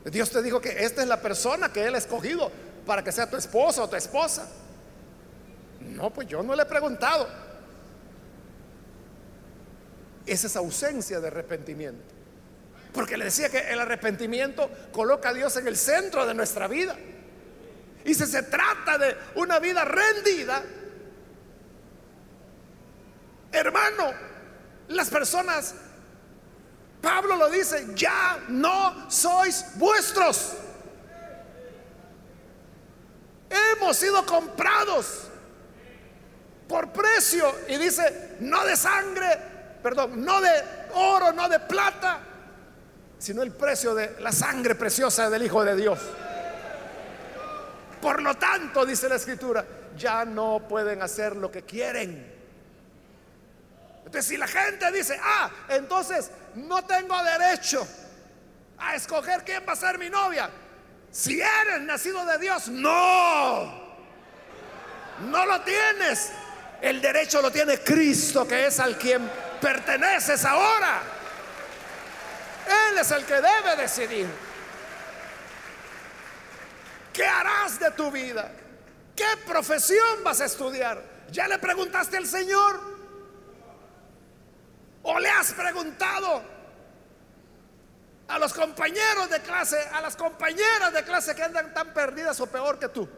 Dios 0.05 0.31
te 0.31 0.43
dijo 0.43 0.61
que 0.61 0.85
esta 0.85 1.03
es 1.03 1.09
la 1.09 1.21
persona 1.23 1.73
que 1.73 1.87
Él 1.87 1.95
ha 1.95 1.99
escogido 1.99 2.51
para 2.85 3.03
que 3.03 3.13
sea 3.13 3.31
tu 3.31 3.37
esposo 3.37 3.85
o 3.85 3.89
tu 3.89 3.97
esposa. 3.97 4.49
No, 5.81 6.13
pues 6.13 6.29
yo 6.29 6.43
no 6.43 6.55
le 6.55 6.63
he 6.63 6.67
preguntado. 6.67 7.29
Es 10.27 10.45
esa 10.45 10.59
ausencia 10.59 11.21
de 11.21 11.29
arrepentimiento. 11.29 12.03
Porque 12.93 13.17
le 13.17 13.27
decía 13.27 13.49
que 13.49 13.59
el 13.59 13.81
arrepentimiento 13.81 14.71
coloca 14.93 15.31
a 15.31 15.35
Dios 15.35 15.57
en 15.57 15.67
el 15.67 15.77
centro 15.77 16.27
de 16.27 16.35
nuestra 16.35 16.69
vida. 16.69 16.97
Y 18.05 18.15
si 18.15 18.27
se 18.27 18.43
trata 18.43 18.99
de 18.99 19.17
una 19.37 19.59
vida 19.59 19.85
rendida, 19.85 20.63
hermano, 23.51 24.13
las 24.89 25.09
personas, 25.09 25.75
Pablo 27.01 27.37
lo 27.37 27.49
dice, 27.49 27.89
ya 27.95 28.41
no 28.49 29.11
sois 29.11 29.65
vuestros. 29.77 30.53
Hemos 33.49 33.97
sido 33.97 34.25
comprados 34.27 35.29
por 36.69 36.93
precio. 36.93 37.55
Y 37.69 37.77
dice, 37.77 38.37
no 38.41 38.65
de 38.65 38.77
sangre, 38.77 39.27
perdón, 39.83 40.25
no 40.25 40.41
de 40.41 40.51
oro, 40.95 41.33
no 41.33 41.49
de 41.49 41.61
plata, 41.61 42.21
sino 43.19 43.43
el 43.43 43.53
precio 43.53 43.95
de 43.95 44.17
la 44.21 44.33
sangre 44.33 44.75
preciosa 44.75 45.31
del 45.31 45.43
Hijo 45.45 45.65
de 45.65 45.77
Dios. 45.77 45.99
Por 48.05 48.21
lo 48.21 48.35
tanto, 48.35 48.85
dice 48.85 49.09
la 49.09 49.15
escritura, 49.15 49.65
ya 49.97 50.27
no 50.27 50.61
pueden 50.69 51.01
hacer 51.01 51.35
lo 51.37 51.51
que 51.51 51.63
quieren. 51.63 52.35
Entonces, 54.05 54.27
si 54.27 54.37
la 54.37 54.47
gente 54.47 54.93
dice, 54.93 55.19
ah, 55.23 55.51
entonces 55.71 56.31
no 56.57 56.85
tengo 56.85 57.17
derecho 57.25 57.89
a 58.77 58.95
escoger 58.95 59.43
quién 59.43 59.65
va 59.67 59.73
a 59.73 59.77
ser 59.77 59.97
mi 59.97 60.11
novia. 60.11 60.51
Si 61.11 61.41
eres 61.41 61.81
nacido 61.81 62.27
de 62.27 62.37
Dios, 62.37 62.69
no. 62.69 63.73
No 65.31 65.47
lo 65.47 65.63
tienes. 65.63 66.31
El 66.83 67.01
derecho 67.01 67.41
lo 67.41 67.51
tiene 67.51 67.79
Cristo, 67.79 68.47
que 68.47 68.67
es 68.67 68.81
al 68.81 68.99
quien 68.99 69.27
perteneces 69.63 70.45
ahora. 70.45 71.01
Él 72.91 72.99
es 72.99 73.11
el 73.13 73.25
que 73.25 73.37
debe 73.37 73.77
decidir. 73.79 74.54
¿Qué 77.15 77.25
harás 77.25 77.79
de 77.79 77.93
tu 77.93 78.11
vida? 78.11 78.51
¿Qué 79.15 79.25
profesión 79.47 80.25
vas 80.25 80.41
a 80.41 80.47
estudiar? 80.47 81.01
¿Ya 81.31 81.47
le 81.47 81.59
preguntaste 81.61 82.17
al 82.17 82.27
Señor? 82.27 82.81
¿O 85.05 85.19
le 85.21 85.29
has 85.29 85.53
preguntado 85.53 86.43
a 88.27 88.39
los 88.39 88.53
compañeros 88.53 89.31
de 89.31 89.41
clase, 89.41 89.79
a 89.93 90.01
las 90.01 90.17
compañeras 90.17 90.93
de 90.93 91.05
clase 91.05 91.37
que 91.37 91.45
andan 91.45 91.73
tan 91.73 91.95
perdidas 91.95 92.41
o 92.41 92.47
peor 92.47 92.81
que 92.81 92.89
tú? 92.89 93.09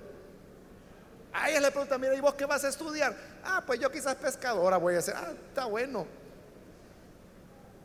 A 1.32 1.48
ella 1.48 1.61
le 1.61 1.70
pregunta, 1.70 1.96
mira, 1.96 2.14
¿y 2.14 2.20
vos 2.20 2.35
qué 2.35 2.44
vas 2.44 2.64
a 2.64 2.68
estudiar? 2.68 3.16
Ah, 3.44 3.62
pues 3.66 3.80
yo 3.80 3.90
quizás 3.90 4.14
pescadora 4.16 4.76
voy 4.76 4.96
a 4.96 5.00
ser. 5.00 5.14
Ah, 5.16 5.32
está 5.48 5.64
bueno. 5.64 6.06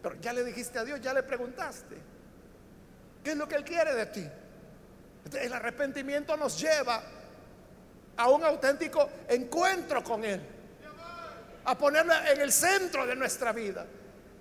Pero 0.03 0.15
ya 0.19 0.33
le 0.33 0.43
dijiste 0.43 0.77
a 0.77 0.83
Dios, 0.83 0.99
ya 0.99 1.13
le 1.13 1.23
preguntaste. 1.23 1.95
¿Qué 3.23 3.31
es 3.31 3.37
lo 3.37 3.47
que 3.47 3.55
Él 3.55 3.63
quiere 3.63 3.93
de 3.93 4.05
ti? 4.07 4.29
El 5.33 5.53
arrepentimiento 5.53 6.35
nos 6.35 6.59
lleva 6.59 7.01
a 8.17 8.29
un 8.29 8.43
auténtico 8.43 9.09
encuentro 9.27 10.03
con 10.03 10.23
Él. 10.23 10.41
A 11.65 11.77
ponerlo 11.77 12.13
en 12.13 12.41
el 12.41 12.51
centro 12.51 13.05
de 13.05 13.15
nuestra 13.15 13.51
vida. 13.51 13.85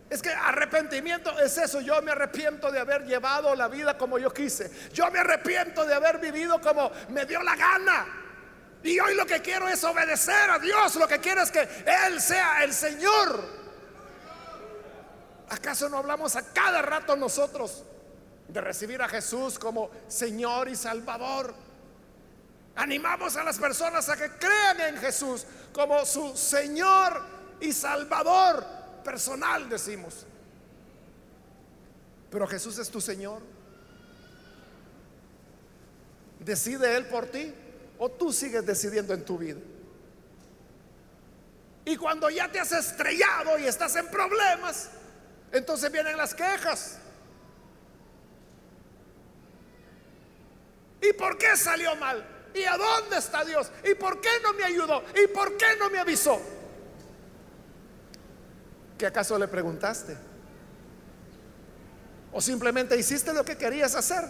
Es 0.08 0.20
que 0.22 0.30
arrepentimiento 0.30 1.38
es 1.38 1.56
eso. 1.58 1.80
Yo 1.80 2.02
me 2.02 2.10
arrepiento 2.10 2.72
de 2.72 2.80
haber 2.80 3.04
llevado 3.04 3.54
la 3.54 3.68
vida 3.68 3.96
como 3.96 4.18
yo 4.18 4.32
quise. 4.32 4.70
Yo 4.92 5.10
me 5.10 5.20
arrepiento 5.20 5.84
de 5.84 5.94
haber 5.94 6.18
vivido 6.18 6.60
como 6.60 6.90
me 7.10 7.24
dio 7.26 7.42
la 7.42 7.54
gana. 7.54 8.06
Y 8.82 8.98
hoy 8.98 9.14
lo 9.14 9.26
que 9.26 9.40
quiero 9.40 9.68
es 9.68 9.84
obedecer 9.84 10.50
a 10.50 10.58
Dios. 10.58 10.96
Lo 10.96 11.06
que 11.06 11.20
quiero 11.20 11.42
es 11.42 11.50
que 11.50 11.60
Él 12.06 12.20
sea 12.20 12.64
el 12.64 12.72
Señor. 12.72 13.60
¿Acaso 15.50 15.88
no 15.88 15.98
hablamos 15.98 16.34
a 16.36 16.42
cada 16.52 16.82
rato 16.82 17.14
nosotros 17.14 17.84
de 18.52 18.60
recibir 18.60 19.00
a 19.02 19.08
Jesús 19.08 19.58
como 19.58 19.90
Señor 20.08 20.68
y 20.68 20.76
Salvador? 20.76 21.54
Animamos 22.76 23.36
a 23.36 23.44
las 23.44 23.58
personas 23.58 24.08
a 24.08 24.16
que 24.16 24.30
crean 24.30 24.80
en 24.80 24.96
Jesús 24.98 25.46
como 25.72 26.04
su 26.04 26.36
Señor 26.36 27.22
y 27.60 27.72
Salvador 27.72 28.64
personal, 29.04 29.68
decimos. 29.68 30.26
Pero 32.30 32.46
Jesús 32.46 32.78
es 32.78 32.90
tu 32.90 33.00
Señor. 33.00 33.42
¿Decide 36.38 36.96
Él 36.96 37.06
por 37.06 37.26
ti? 37.26 37.52
o 38.02 38.08
tú 38.08 38.32
sigues 38.32 38.64
decidiendo 38.64 39.12
en 39.12 39.22
tu 39.26 39.36
vida. 39.36 39.60
Y 41.84 41.98
cuando 41.98 42.30
ya 42.30 42.50
te 42.50 42.58
has 42.58 42.72
estrellado 42.72 43.58
y 43.58 43.66
estás 43.66 43.94
en 43.96 44.08
problemas, 44.08 44.88
entonces 45.52 45.92
vienen 45.92 46.16
las 46.16 46.34
quejas. 46.34 46.96
¿Y 51.02 51.12
por 51.14 51.38
qué 51.38 51.56
salió 51.56 51.94
mal? 51.96 52.24
¿Y 52.54 52.64
a 52.64 52.76
dónde 52.76 53.18
está 53.18 53.44
Dios? 53.44 53.70
¿Y 53.84 53.94
por 53.94 54.20
qué 54.20 54.30
no 54.42 54.52
me 54.52 54.64
ayudó? 54.64 55.02
¿Y 55.14 55.28
por 55.28 55.56
qué 55.56 55.76
no 55.78 55.88
me 55.90 55.98
avisó? 55.98 56.40
¿Qué 58.98 59.06
acaso 59.06 59.38
le 59.38 59.48
preguntaste? 59.48 60.16
¿O 62.32 62.40
simplemente 62.40 62.96
hiciste 62.96 63.32
lo 63.32 63.44
que 63.44 63.56
querías 63.56 63.94
hacer? 63.94 64.24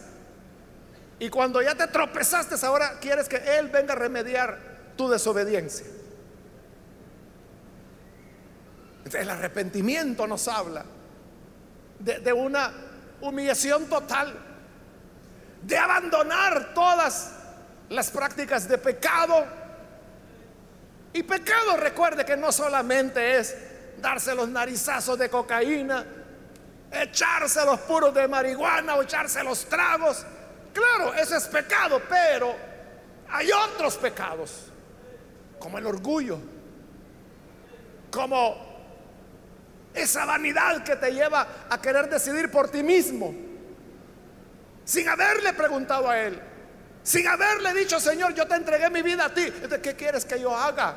Y 1.18 1.28
cuando 1.28 1.61
ya 1.61 1.74
te 1.74 1.86
tropezaste, 1.86 2.55
ahora 2.64 2.99
quieres 3.01 3.28
que 3.28 3.36
Él 3.36 3.68
venga 3.68 3.92
a 3.92 3.97
remediar 3.97 4.95
tu 4.97 5.09
desobediencia. 5.09 5.86
el 9.12 9.28
arrepentimiento 9.28 10.24
nos 10.28 10.47
habla 10.47 10.84
de, 11.99 12.20
de 12.20 12.32
una 12.32 12.72
humillación 13.20 13.86
total, 13.86 14.49
de 15.62 15.76
abandonar 15.76 16.72
todas 16.74 17.32
las 17.88 18.11
prácticas 18.11 18.68
de 18.68 18.78
pecado. 18.78 19.44
Y 21.12 21.22
pecado, 21.22 21.76
recuerde 21.76 22.24
que 22.24 22.36
no 22.36 22.52
solamente 22.52 23.38
es 23.38 23.56
darse 23.98 24.34
los 24.34 24.48
narizazos 24.48 25.18
de 25.18 25.28
cocaína, 25.28 26.04
echarse 26.90 27.64
los 27.64 27.80
puros 27.80 28.14
de 28.14 28.26
marihuana 28.28 28.94
o 28.96 29.02
echarse 29.02 29.42
los 29.42 29.64
tragos. 29.66 30.24
Claro, 30.72 31.14
eso 31.14 31.36
es 31.36 31.46
pecado, 31.48 32.00
pero 32.08 32.54
hay 33.28 33.50
otros 33.50 33.96
pecados, 33.96 34.66
como 35.58 35.78
el 35.78 35.86
orgullo, 35.86 36.38
como 38.11 38.70
esa 39.94 40.24
vanidad 40.24 40.82
que 40.84 40.96
te 40.96 41.12
lleva 41.12 41.66
a 41.68 41.80
querer 41.80 42.08
decidir 42.08 42.50
por 42.50 42.68
ti 42.70 42.82
mismo, 42.82 43.34
sin 44.85 45.09
haberle 45.09 45.53
preguntado 45.53 46.09
a 46.09 46.18
Él. 46.20 46.41
sin 47.03 47.26
haberle 47.26 47.72
dicho, 47.74 47.99
Señor, 47.99 48.35
yo 48.35 48.47
te 48.47 48.55
entregué 48.55 48.91
mi 48.91 49.03
vida 49.03 49.26
a 49.26 49.35
ti. 49.35 49.47
¿Qué 49.83 49.97
quieres 49.97 50.24
que 50.24 50.41
yo 50.41 50.55
haga? 50.55 50.97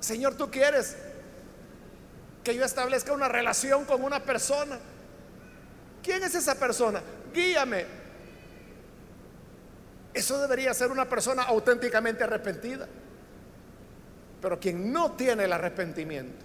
Señor, 0.00 0.34
tú 0.34 0.50
quieres 0.50 0.96
que 2.42 2.54
yo 2.54 2.64
establezca 2.64 3.12
una 3.12 3.28
relación 3.28 3.84
con 3.84 4.02
una 4.02 4.20
persona. 4.20 4.78
¿Quién 6.02 6.22
es 6.24 6.34
esa 6.34 6.54
persona? 6.54 7.02
Guíame. 7.32 7.86
Eso 10.12 10.40
debería 10.40 10.74
ser 10.74 10.90
una 10.90 11.08
persona 11.08 11.42
auténticamente 11.44 12.24
arrepentida. 12.24 12.88
Pero 14.40 14.58
quien 14.58 14.92
no 14.92 15.12
tiene 15.12 15.44
el 15.44 15.52
arrepentimiento, 15.52 16.44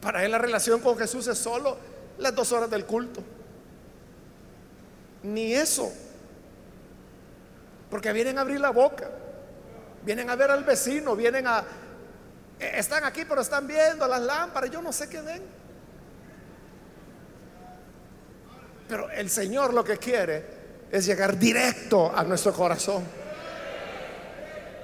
para 0.00 0.24
él 0.24 0.30
la 0.30 0.38
relación 0.38 0.80
con 0.80 0.96
Jesús 0.96 1.26
es 1.26 1.38
solo 1.38 1.76
las 2.18 2.34
dos 2.34 2.52
horas 2.52 2.70
del 2.70 2.86
culto. 2.86 3.22
Ni 5.22 5.54
eso. 5.54 5.92
Porque 7.90 8.12
vienen 8.12 8.38
a 8.38 8.42
abrir 8.42 8.60
la 8.60 8.70
boca. 8.70 9.10
Vienen 10.02 10.30
a 10.30 10.36
ver 10.36 10.50
al 10.50 10.64
vecino, 10.64 11.14
vienen 11.14 11.46
a... 11.46 11.64
Eh, 12.58 12.72
están 12.74 13.04
aquí, 13.04 13.24
pero 13.28 13.42
están 13.42 13.66
viendo 13.66 14.06
las 14.06 14.20
lámparas. 14.20 14.70
Yo 14.70 14.80
no 14.80 14.92
sé 14.92 15.08
qué 15.08 15.20
ven. 15.20 15.42
Pero 18.88 19.10
el 19.10 19.28
Señor 19.28 19.74
lo 19.74 19.84
que 19.84 19.98
quiere 19.98 20.44
es 20.90 21.06
llegar 21.06 21.38
directo 21.38 22.12
a 22.14 22.24
nuestro 22.24 22.52
corazón. 22.52 23.04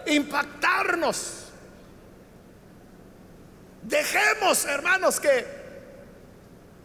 Impactarnos. 0.06 1.45
Dejemos, 3.86 4.64
hermanos, 4.64 5.20
que 5.20 5.46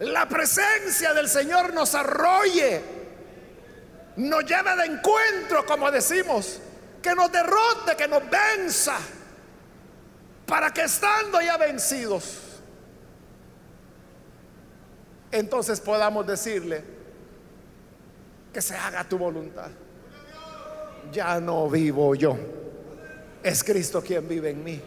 la 0.01 0.29
presencia 0.29 1.15
del 1.15 1.27
Señor 1.27 1.73
nos 1.73 1.95
arrolle, 1.95 2.79
nos 4.17 4.45
lleve 4.45 4.75
de 4.75 4.85
encuentro, 4.85 5.65
como 5.65 5.89
decimos, 5.89 6.59
que 7.01 7.15
nos 7.15 7.31
derrote, 7.31 7.95
que 7.97 8.07
nos 8.07 8.21
venza, 8.29 8.97
para 10.45 10.71
que 10.71 10.83
estando 10.83 11.41
ya 11.41 11.57
vencidos, 11.57 12.37
entonces 15.31 15.79
podamos 15.79 16.27
decirle 16.27 16.83
que 18.53 18.61
se 18.61 18.75
haga 18.75 19.03
tu 19.05 19.17
voluntad. 19.17 19.71
Ya 21.11 21.39
no 21.39 21.67
vivo 21.67 22.13
yo, 22.13 22.37
es 23.41 23.63
Cristo 23.63 24.03
quien 24.03 24.27
vive 24.27 24.51
en 24.51 24.63
mí. 24.63 24.81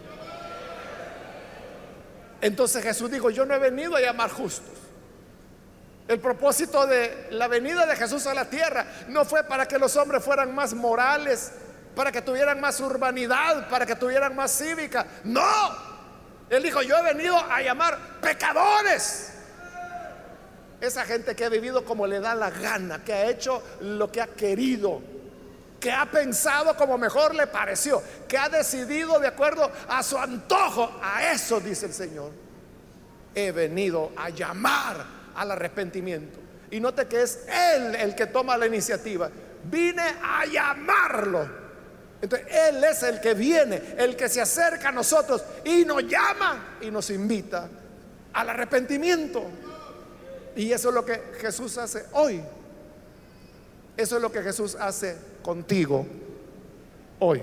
Entonces 2.45 2.85
Jesús 2.85 3.11
dijo, 3.11 3.31
yo 3.31 3.45
no 3.45 3.55
he 3.55 3.59
venido 3.59 3.97
a 3.97 4.01
llamar 4.01 4.31
justos 4.31 4.85
el 6.07 6.21
propósito 6.21 6.87
de 6.87 7.29
la 7.31 7.49
venida 7.49 7.87
de 7.87 7.97
Jesús 7.97 8.27
a 8.27 8.35
la 8.35 8.45
tierra 8.49 8.87
no 9.09 9.25
fue 9.25 9.45
para 9.45 9.67
que 9.67 9.79
los 9.79 9.97
hombres 9.97 10.23
fueran 10.23 10.55
más 10.55 10.75
morales, 10.75 11.53
para 11.97 12.13
que 12.13 12.21
tuvieran 12.21 12.61
más 12.61 12.79
urbanidad, 12.81 13.69
para 13.69 13.87
que 13.87 13.97
tuvieran 13.97 14.37
más 14.37 14.51
cívica. 14.57 15.07
No. 15.25 15.95
Él 16.51 16.63
dijo, 16.63 16.83
yo 16.83 16.99
he 16.99 17.03
venido 17.03 17.37
a 17.37 17.63
llamar 17.63 17.99
pecadores. 18.21 19.33
Esa 20.81 21.05
gente 21.05 21.35
que 21.35 21.47
ha 21.47 21.49
vivido 21.49 21.85
como 21.87 22.07
le 22.07 22.21
da 22.21 22.35
la 22.35 22.51
gana, 22.51 23.03
que 23.03 23.15
ha 23.15 23.31
hecho 23.31 23.63
lo 23.81 24.13
que 24.13 24.21
ha 24.21 24.27
querido, 24.27 25.01
que 25.85 25.93
ha 25.93 26.11
pensado 26.11 26.75
como 26.79 26.97
mejor 26.97 27.35
le 27.35 27.47
pareció, 27.47 28.03
que 28.27 28.39
ha 28.39 28.49
decidido 28.49 29.21
de 29.21 29.27
acuerdo 29.27 29.71
a 29.87 30.03
su 30.03 30.17
antojo. 30.17 30.99
A 31.03 31.31
eso 31.31 31.61
dice 31.61 31.85
el 31.85 31.93
Señor. 31.93 32.33
He 33.35 33.53
venido 33.53 34.11
a 34.17 34.31
llamar 34.31 35.05
al 35.35 35.51
arrepentimiento. 35.51 36.39
Y 36.71 36.81
note 36.81 37.07
que 37.07 37.21
es 37.21 37.41
Él 37.47 37.97
el 37.97 38.15
que 38.15 38.29
toma 38.29 38.57
la 38.57 38.67
iniciativa. 38.67 39.29
Vine 39.65 40.15
a 40.23 40.47
llamarlo. 40.47 41.47
Entonces 42.23 42.49
Él 42.51 42.83
es 42.83 43.03
el 43.03 43.21
que 43.21 43.35
viene, 43.35 43.95
el 43.99 44.17
que 44.17 44.31
se 44.31 44.41
acerca 44.41 44.89
a 44.89 44.93
nosotros 44.93 45.45
y 45.67 45.85
nos 45.85 46.03
llama 46.05 46.79
y 46.81 46.91
nos 46.91 47.11
invita 47.11 47.69
al 48.33 48.49
arrepentimiento. 48.49 49.45
Y 50.57 50.73
eso 50.73 50.89
es 50.89 50.95
lo 50.95 51.05
que 51.05 51.35
Jesús 51.43 51.77
hace 51.77 52.07
hoy. 52.13 52.43
Eso 53.99 54.17
es 54.17 54.23
lo 54.23 54.33
que 54.33 54.43
Jesús 54.43 54.77
hace 54.77 55.34
contigo 55.45 56.05
hoy. 57.21 57.41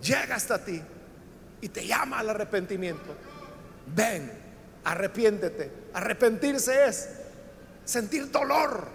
Llega 0.00 0.36
hasta 0.36 0.64
ti 0.64 0.80
y 1.60 1.68
te 1.68 1.86
llama 1.86 2.20
al 2.20 2.30
arrepentimiento. 2.30 3.14
Ven, 3.94 4.42
Arrepiéntete. 4.84 5.70
Arrepentirse 5.94 6.86
es 6.86 7.08
sentir 7.84 8.30
dolor 8.30 8.88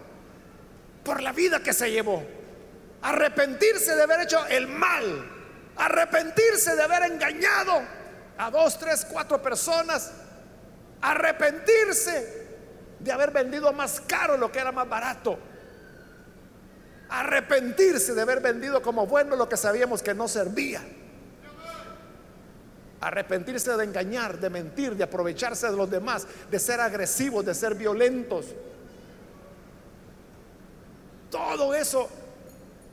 por 1.04 1.22
la 1.22 1.32
vida 1.32 1.62
que 1.62 1.74
se 1.74 1.92
llevó. 1.92 2.24
Arrepentirse 3.02 3.96
de 3.96 4.04
haber 4.04 4.22
hecho 4.22 4.46
el 4.48 4.68
mal. 4.68 5.32
Arrepentirse 5.78 6.76
de 6.76 6.84
haber 6.84 7.12
engañado 7.12 7.82
a 8.38 8.52
dos, 8.52 8.78
tres, 8.78 9.06
cuatro 9.10 9.42
personas. 9.42 10.12
Arrepentirse 11.02 12.48
de 13.00 13.12
haber 13.12 13.32
vendido 13.32 13.72
más 13.72 14.02
caro 14.02 14.36
lo 14.38 14.52
que 14.52 14.60
era 14.60 14.72
más 14.72 14.90
barato. 14.90 15.40
Arrepentirse 17.10 18.14
de 18.14 18.22
haber 18.22 18.42
vendido 18.42 18.82
como 18.82 19.08
bueno 19.08 19.36
lo 19.36 19.48
que 19.48 19.58
sabíamos 19.58 20.02
que 20.02 20.14
no 20.14 20.28
servía. 20.28 20.82
Arrepentirse 23.00 23.76
de 23.78 23.84
engañar, 23.84 24.40
de 24.40 24.50
mentir, 24.50 24.96
de 24.96 25.04
aprovecharse 25.04 25.70
de 25.70 25.78
los 25.78 25.90
demás, 25.90 26.28
de 26.50 26.60
ser 26.60 26.82
agresivos, 26.82 27.46
de 27.46 27.54
ser 27.54 27.76
violentos. 27.76 28.48
Todo 31.30 31.74
eso 31.74 32.10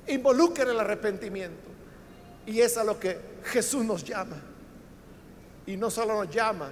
involucra 0.07 0.71
el 0.71 0.79
arrepentimiento. 0.79 1.71
Y 2.47 2.61
es 2.61 2.77
a 2.77 2.85
lo 2.85 3.01
que 3.01 3.19
Jesús 3.45 3.85
nos 3.85 4.05
llama. 4.05 4.37
Y 5.67 5.77
no 5.77 5.91
solo 5.91 6.23
nos 6.23 6.35
llama, 6.35 6.71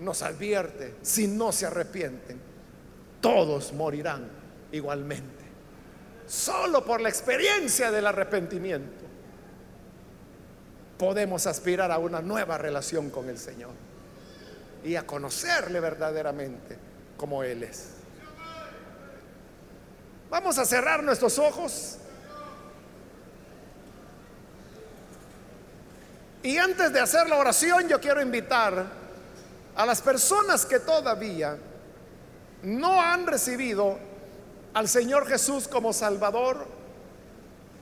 nos 0.00 0.22
advierte, 0.22 0.96
si 1.02 1.28
no 1.28 1.52
se 1.52 1.66
arrepienten, 1.66 2.40
todos 3.20 3.72
morirán 3.72 4.28
igualmente. 4.72 5.41
Solo 6.32 6.82
por 6.82 7.02
la 7.02 7.10
experiencia 7.10 7.90
del 7.90 8.06
arrepentimiento 8.06 9.04
podemos 10.96 11.46
aspirar 11.46 11.92
a 11.92 11.98
una 11.98 12.22
nueva 12.22 12.56
relación 12.56 13.10
con 13.10 13.28
el 13.28 13.36
Señor 13.36 13.72
y 14.82 14.96
a 14.96 15.06
conocerle 15.06 15.78
verdaderamente 15.78 16.78
como 17.18 17.42
Él 17.42 17.64
es. 17.64 17.88
Vamos 20.30 20.56
a 20.56 20.64
cerrar 20.64 21.04
nuestros 21.04 21.38
ojos. 21.38 21.98
Y 26.42 26.56
antes 26.56 26.94
de 26.94 27.00
hacer 27.00 27.28
la 27.28 27.36
oración, 27.36 27.88
yo 27.88 28.00
quiero 28.00 28.22
invitar 28.22 28.86
a 29.76 29.84
las 29.84 30.00
personas 30.00 30.64
que 30.64 30.80
todavía 30.80 31.58
no 32.62 33.02
han 33.02 33.26
recibido 33.26 34.11
al 34.74 34.88
Señor 34.88 35.26
Jesús 35.26 35.68
como 35.68 35.92
Salvador, 35.92 36.66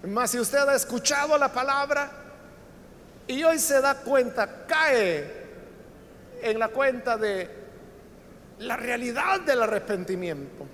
más 0.09 0.31
si 0.31 0.39
usted 0.39 0.59
ha 0.59 0.75
escuchado 0.75 1.37
la 1.39 1.53
palabra, 1.53 2.11
y 3.27 3.45
hoy 3.45 3.59
se 3.59 3.81
da 3.81 3.95
cuenta, 3.95 4.67
cae 4.67 5.41
en 6.43 6.59
la 6.59 6.69
cuenta 6.69 7.17
de 7.17 7.49
la 8.59 8.77
realidad 8.77 9.41
del 9.41 9.63
arrepentimiento. 9.63 10.67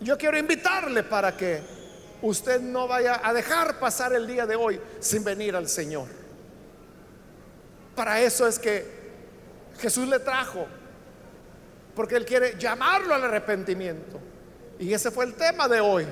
Yo 0.00 0.18
quiero 0.18 0.36
invitarle 0.36 1.04
para 1.04 1.36
que 1.36 1.62
usted 2.22 2.60
no 2.60 2.86
vaya 2.86 3.20
a 3.22 3.32
dejar 3.32 3.78
pasar 3.78 4.12
el 4.12 4.26
día 4.26 4.44
de 4.44 4.56
hoy 4.56 4.80
sin 5.00 5.24
venir 5.24 5.56
al 5.56 5.68
Señor. 5.68 6.08
Para 7.94 8.20
eso 8.20 8.46
es 8.46 8.58
que 8.58 9.04
Jesús 9.78 10.06
le 10.08 10.18
trajo, 10.18 10.66
porque 11.94 12.16
Él 12.16 12.26
quiere 12.26 12.58
llamarlo 12.58 13.14
al 13.14 13.24
arrepentimiento. 13.24 14.20
Y 14.78 14.92
ese 14.92 15.10
fue 15.10 15.24
el 15.24 15.34
tema 15.34 15.68
de 15.68 15.80
hoy. 15.80 16.06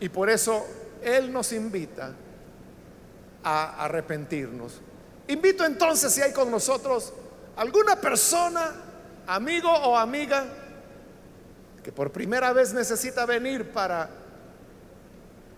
Y 0.00 0.08
por 0.08 0.28
eso 0.28 0.66
Él 1.02 1.32
nos 1.32 1.52
invita 1.52 2.12
a 3.42 3.84
arrepentirnos. 3.84 4.80
Invito 5.28 5.64
entonces 5.64 6.12
si 6.12 6.20
hay 6.20 6.32
con 6.32 6.50
nosotros 6.50 7.12
alguna 7.56 7.96
persona, 7.96 8.72
amigo 9.26 9.70
o 9.70 9.96
amiga, 9.96 10.44
que 11.82 11.92
por 11.92 12.10
primera 12.10 12.52
vez 12.52 12.72
necesita 12.72 13.26
venir 13.26 13.70
para 13.70 14.08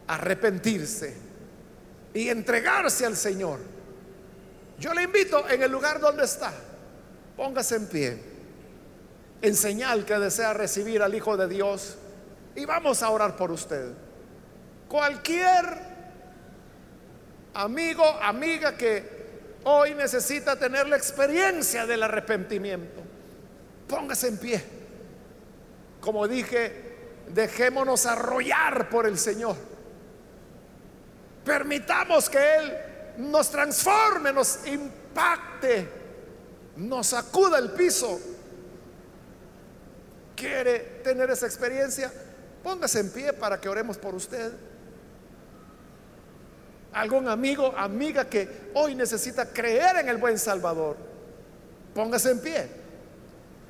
arrepentirse 0.06 1.16
y 2.12 2.28
entregarse 2.28 3.06
al 3.06 3.16
Señor. 3.16 3.58
Yo 4.78 4.92
le 4.92 5.04
invito 5.04 5.48
en 5.48 5.62
el 5.62 5.70
lugar 5.70 6.00
donde 6.00 6.24
está, 6.24 6.52
póngase 7.36 7.76
en 7.76 7.86
pie, 7.86 8.22
en 9.42 9.54
señal 9.54 10.04
que 10.04 10.18
desea 10.18 10.54
recibir 10.54 11.02
al 11.02 11.14
Hijo 11.14 11.36
de 11.36 11.48
Dios 11.48 11.96
y 12.54 12.64
vamos 12.64 13.02
a 13.02 13.10
orar 13.10 13.36
por 13.36 13.50
usted. 13.50 13.92
Cualquier 14.88 15.64
amigo, 17.54 18.04
amiga 18.22 18.76
que 18.76 19.16
hoy 19.64 19.94
necesita 19.94 20.56
tener 20.56 20.88
la 20.88 20.96
experiencia 20.96 21.86
del 21.86 22.02
arrepentimiento. 22.02 23.02
Póngase 23.88 24.28
en 24.28 24.38
pie. 24.38 24.64
Como 26.00 26.26
dije, 26.28 27.24
dejémonos 27.28 28.06
arrollar 28.06 28.88
por 28.88 29.06
el 29.06 29.18
Señor. 29.18 29.56
Permitamos 31.44 32.28
que 32.28 32.38
Él 32.38 32.76
nos 33.18 33.50
transforme, 33.50 34.32
nos 34.32 34.66
impacte, 34.66 35.88
nos 36.76 37.08
sacuda 37.08 37.58
el 37.58 37.70
piso. 37.70 38.20
¿Quiere 40.36 41.00
tener 41.02 41.30
esa 41.30 41.46
experiencia? 41.46 42.12
Póngase 42.62 43.00
en 43.00 43.10
pie 43.10 43.32
para 43.32 43.60
que 43.60 43.68
oremos 43.68 43.98
por 43.98 44.14
usted. 44.14 44.52
Algún 46.92 47.28
amigo, 47.28 47.74
amiga 47.76 48.26
que 48.26 48.70
hoy 48.74 48.94
necesita 48.94 49.46
creer 49.46 49.96
en 49.96 50.08
el 50.08 50.18
buen 50.18 50.38
Salvador. 50.38 50.96
Póngase 51.94 52.30
en 52.30 52.40
pie. 52.40 52.68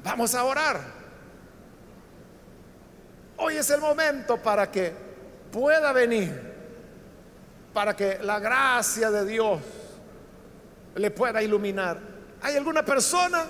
Vamos 0.05 0.35
a 0.35 0.45
orar. 0.45 0.81
Hoy 3.39 3.57
es 3.57 3.71
el 3.71 3.81
momento 3.81 4.37
para 4.37 4.71
que 4.71 4.93
pueda 5.53 5.93
venir 5.93 6.57
para 7.77 7.95
que 7.95 8.19
la 8.23 8.39
gracia 8.39 9.11
de 9.11 9.27
Dios 9.27 9.61
le 10.95 11.11
pueda 11.11 11.43
iluminar. 11.43 12.01
¿Hay 12.41 12.57
alguna 12.57 12.83
persona, 12.83 13.45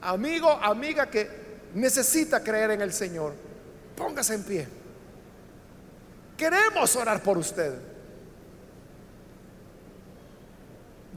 amigo, 0.00 0.50
amiga 0.50 1.10
que 1.10 1.45
necesita 1.76 2.42
creer 2.42 2.72
en 2.72 2.80
el 2.80 2.92
Señor? 2.92 3.34
Póngase 3.94 4.34
en 4.34 4.42
pie. 4.42 4.68
Queremos 6.36 6.96
orar 6.96 7.22
por 7.22 7.38
usted. 7.38 7.74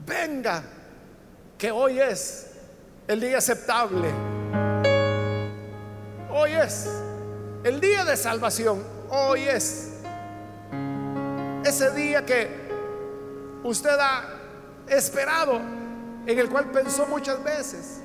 Venga, 0.06 0.62
que 1.58 1.70
hoy 1.70 2.00
es 2.00 2.46
el 3.06 3.20
día 3.20 3.38
aceptable. 3.38 4.08
Hoy 6.30 6.52
es 6.52 6.88
el 7.64 7.80
día 7.80 8.04
de 8.04 8.16
salvación. 8.16 8.82
Hoy 9.10 9.42
es 9.42 9.88
ese 11.64 11.90
día 11.90 12.24
que 12.24 12.48
usted 13.64 13.98
ha 13.98 14.24
esperado, 14.88 15.56
en 16.26 16.38
el 16.38 16.48
cual 16.48 16.70
pensó 16.70 17.06
muchas 17.06 17.42
veces. 17.42 18.00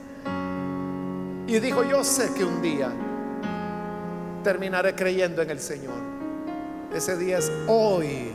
Y 1.48 1.60
dijo, 1.60 1.84
yo 1.84 2.04
sé 2.04 2.34
que 2.34 2.44
un 2.44 2.62
día 2.62 2.92
terminaré 4.44 4.96
creyendo 4.96 5.42
en 5.42 5.52
el 5.52 5.60
Señor. 5.60 5.96
Ese 6.94 7.18
día 7.18 7.38
es 7.38 7.52
hoy. 7.68 8.32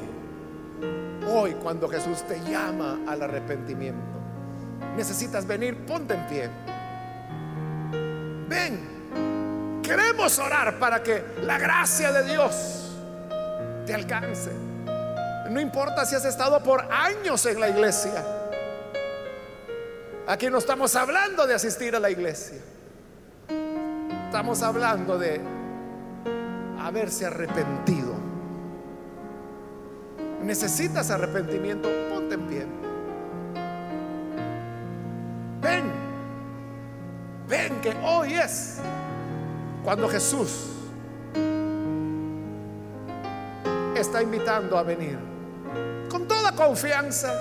Hoy 1.26 1.54
cuando 1.54 1.88
Jesús 1.88 2.22
te 2.22 2.40
llama 2.40 3.00
al 3.06 3.22
arrepentimiento. 3.22 4.00
Necesitas 4.96 5.46
venir, 5.46 5.86
ponte 5.86 6.14
en 6.14 6.26
pie. 6.26 6.50
Ven. 8.48 9.80
Queremos 9.82 10.38
orar 10.38 10.78
para 10.78 11.02
que 11.02 11.24
la 11.42 11.58
gracia 11.58 12.12
de 12.12 12.24
Dios 12.30 12.92
te 13.86 13.94
alcance. 13.94 14.50
No 15.50 15.60
importa 15.60 16.04
si 16.04 16.14
has 16.14 16.24
estado 16.24 16.62
por 16.62 16.86
años 16.92 17.44
en 17.46 17.58
la 17.58 17.68
iglesia. 17.68 18.24
Aquí 20.28 20.48
no 20.48 20.58
estamos 20.58 20.94
hablando 20.94 21.44
de 21.44 21.54
asistir 21.54 21.96
a 21.96 21.98
la 21.98 22.08
iglesia. 22.08 22.58
Estamos 24.30 24.62
hablando 24.62 25.18
de 25.18 25.40
haberse 26.78 27.26
arrepentido. 27.26 28.14
Necesitas 30.44 31.10
arrepentimiento, 31.10 31.88
ponte 32.08 32.36
en 32.36 32.46
pie. 32.46 32.66
Ven, 35.60 35.82
ven 37.48 37.80
que 37.80 37.92
hoy 38.04 38.34
es 38.34 38.78
cuando 39.82 40.08
Jesús 40.08 40.76
está 43.96 44.22
invitando 44.22 44.78
a 44.78 44.84
venir 44.84 45.18
con 46.08 46.28
toda 46.28 46.52
confianza 46.52 47.34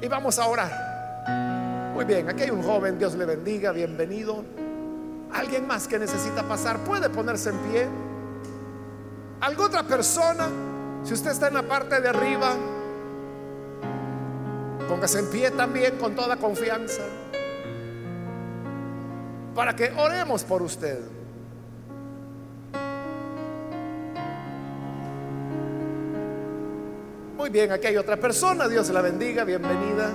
y 0.00 0.06
vamos 0.06 0.38
a 0.38 0.46
orar. 0.46 1.90
Muy 1.94 2.04
bien, 2.04 2.28
aquí 2.28 2.44
hay 2.44 2.50
un 2.50 2.62
joven, 2.62 2.96
Dios 2.96 3.16
le 3.16 3.24
bendiga, 3.24 3.72
bienvenido. 3.72 4.67
Alguien 5.32 5.66
más 5.66 5.86
que 5.86 5.98
necesita 5.98 6.42
pasar 6.42 6.78
puede 6.84 7.08
ponerse 7.10 7.50
en 7.50 7.58
pie. 7.58 7.86
¿Alguna 9.40 9.66
otra 9.66 9.82
persona? 9.82 10.48
Si 11.04 11.14
usted 11.14 11.30
está 11.30 11.48
en 11.48 11.54
la 11.54 11.62
parte 11.62 12.00
de 12.00 12.08
arriba, 12.08 12.54
póngase 14.88 15.20
en 15.20 15.30
pie 15.30 15.50
también 15.50 15.96
con 15.96 16.14
toda 16.14 16.36
confianza 16.36 17.02
para 19.54 19.74
que 19.74 19.92
oremos 19.96 20.44
por 20.44 20.62
usted. 20.62 21.18
bien, 27.50 27.72
aquí 27.72 27.86
hay 27.86 27.96
otra 27.96 28.16
persona, 28.16 28.68
Dios 28.68 28.90
la 28.90 29.00
bendiga, 29.00 29.44
bienvenida. 29.44 30.10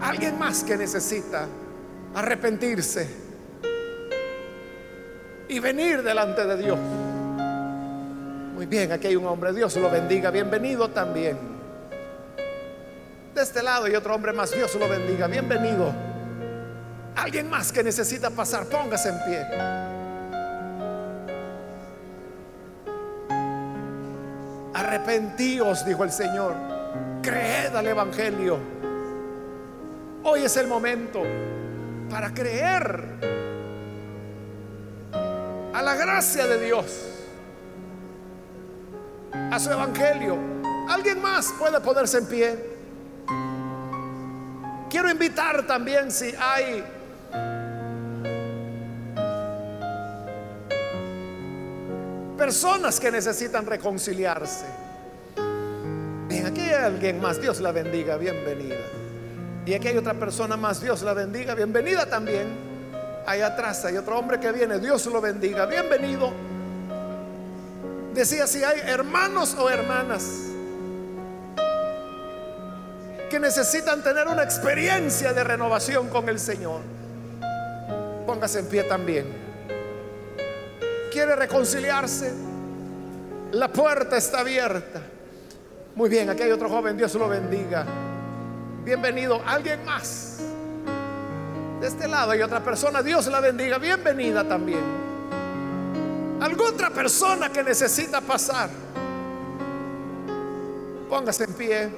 Alguien 0.00 0.38
más 0.38 0.64
que 0.64 0.76
necesita 0.76 1.46
arrepentirse 2.14 3.23
y 5.48 5.58
venir 5.58 6.02
delante 6.02 6.44
de 6.46 6.56
Dios. 6.56 6.78
Muy 8.54 8.66
bien, 8.66 8.92
aquí 8.92 9.08
hay 9.08 9.16
un 9.16 9.26
hombre, 9.26 9.52
Dios 9.52 9.76
lo 9.76 9.90
bendiga, 9.90 10.30
bienvenido 10.30 10.88
también. 10.88 11.36
De 13.34 13.42
este 13.42 13.62
lado 13.62 13.86
hay 13.86 13.96
otro 13.96 14.14
hombre 14.14 14.32
más, 14.32 14.52
Dios 14.52 14.74
lo 14.76 14.88
bendiga, 14.88 15.26
bienvenido. 15.26 15.92
Alguien 17.16 17.50
más 17.50 17.72
que 17.72 17.82
necesita 17.82 18.30
pasar, 18.30 18.66
póngase 18.66 19.08
en 19.08 19.18
pie. 19.24 19.46
Arrepentíos, 24.74 25.84
dijo 25.84 26.04
el 26.04 26.10
Señor. 26.10 26.54
Creed 27.22 27.74
al 27.74 27.86
Evangelio. 27.86 28.58
Hoy 30.22 30.44
es 30.44 30.56
el 30.56 30.66
momento 30.66 31.22
para 32.08 32.32
creer 32.32 33.53
a 35.74 35.82
la 35.82 35.96
gracia 35.96 36.46
de 36.46 36.64
Dios, 36.64 36.86
a 39.32 39.58
su 39.58 39.70
Evangelio. 39.72 40.38
¿Alguien 40.88 41.20
más 41.20 41.52
puede 41.58 41.80
ponerse 41.80 42.18
en 42.18 42.26
pie? 42.26 42.74
Quiero 44.88 45.10
invitar 45.10 45.66
también 45.66 46.12
si 46.12 46.32
hay 46.38 46.84
personas 52.38 53.00
que 53.00 53.10
necesitan 53.10 53.66
reconciliarse. 53.66 54.66
Bien, 56.28 56.46
aquí 56.46 56.60
hay 56.60 56.84
alguien 56.84 57.20
más, 57.20 57.40
Dios 57.40 57.60
la 57.60 57.72
bendiga, 57.72 58.16
bienvenida. 58.16 58.76
Y 59.66 59.74
aquí 59.74 59.88
hay 59.88 59.96
otra 59.96 60.14
persona 60.14 60.56
más, 60.56 60.80
Dios 60.80 61.02
la 61.02 61.14
bendiga, 61.14 61.56
bienvenida 61.56 62.06
también. 62.06 62.63
Ahí 63.26 63.40
atrás 63.40 63.84
hay 63.84 63.96
otro 63.96 64.18
hombre 64.18 64.38
que 64.38 64.52
viene, 64.52 64.78
Dios 64.78 65.06
lo 65.06 65.20
bendiga, 65.20 65.66
bienvenido. 65.66 66.32
Decía 68.12 68.46
si 68.46 68.62
hay 68.62 68.80
hermanos 68.84 69.54
o 69.58 69.68
hermanas 69.68 70.24
que 73.30 73.40
necesitan 73.40 74.02
tener 74.02 74.28
una 74.28 74.42
experiencia 74.42 75.32
de 75.32 75.42
renovación 75.42 76.08
con 76.08 76.28
el 76.28 76.38
Señor. 76.38 76.80
Póngase 78.26 78.60
en 78.60 78.66
pie 78.66 78.84
también 78.84 79.44
quiere 81.14 81.36
reconciliarse, 81.36 82.34
la 83.52 83.72
puerta 83.72 84.16
está 84.16 84.40
abierta. 84.40 85.00
Muy 85.94 86.10
bien, 86.10 86.28
aquí 86.28 86.42
hay 86.42 86.50
otro 86.50 86.68
joven, 86.68 86.96
Dios 86.96 87.14
lo 87.14 87.28
bendiga. 87.28 87.86
Bienvenido, 88.84 89.40
alguien 89.46 89.84
más. 89.84 90.40
De 91.84 91.90
este 91.90 92.08
lado 92.08 92.30
hay 92.30 92.40
otra 92.40 92.64
persona, 92.64 93.02
Dios 93.02 93.26
la 93.26 93.40
bendiga, 93.40 93.76
bienvenida 93.76 94.42
también. 94.42 94.80
Alguna 96.40 96.70
otra 96.70 96.88
persona 96.88 97.52
que 97.52 97.62
necesita 97.62 98.22
pasar. 98.22 98.70
Póngase 101.10 101.44
en 101.44 101.52
pie. 101.52 101.90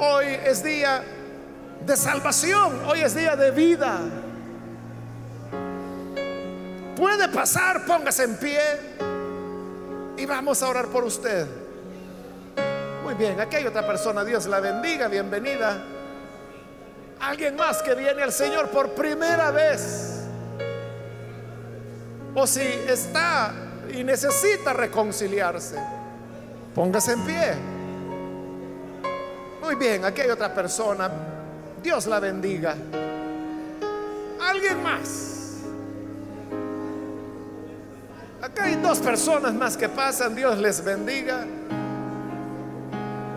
Hoy 0.00 0.26
es 0.44 0.64
día 0.64 1.04
de 1.86 1.96
salvación, 1.96 2.80
hoy 2.88 3.02
es 3.02 3.14
día 3.14 3.36
de 3.36 3.52
vida 3.52 4.00
puede 6.96 7.28
pasar, 7.28 7.86
póngase 7.86 8.24
en 8.24 8.36
pie 8.36 8.60
y 10.16 10.26
vamos 10.26 10.60
a 10.60 10.68
orar 10.68 10.86
por 10.86 11.04
usted. 11.04 11.46
Muy 13.04 13.14
bien, 13.14 13.40
aquí 13.40 13.54
hay 13.54 13.66
otra 13.66 13.86
persona, 13.86 14.24
Dios 14.24 14.46
la 14.46 14.58
bendiga, 14.58 15.06
bienvenida. 15.06 15.91
Alguien 17.22 17.54
más 17.54 17.80
que 17.82 17.94
viene 17.94 18.20
al 18.20 18.32
Señor 18.32 18.68
por 18.70 18.94
primera 18.94 19.52
vez. 19.52 20.24
O 22.34 22.44
si 22.48 22.60
está 22.60 23.54
y 23.94 24.02
necesita 24.02 24.72
reconciliarse, 24.72 25.78
póngase 26.74 27.12
en 27.12 27.20
pie. 27.20 27.54
Muy 29.62 29.76
bien, 29.76 30.04
aquí 30.04 30.22
hay 30.22 30.30
otra 30.30 30.52
persona. 30.52 31.08
Dios 31.80 32.06
la 32.06 32.18
bendiga. 32.18 32.74
Alguien 34.40 34.82
más. 34.82 35.58
Acá 38.42 38.64
hay 38.64 38.74
dos 38.74 38.98
personas 38.98 39.54
más 39.54 39.76
que 39.76 39.88
pasan. 39.88 40.34
Dios 40.34 40.58
les 40.58 40.82
bendiga. 40.84 41.46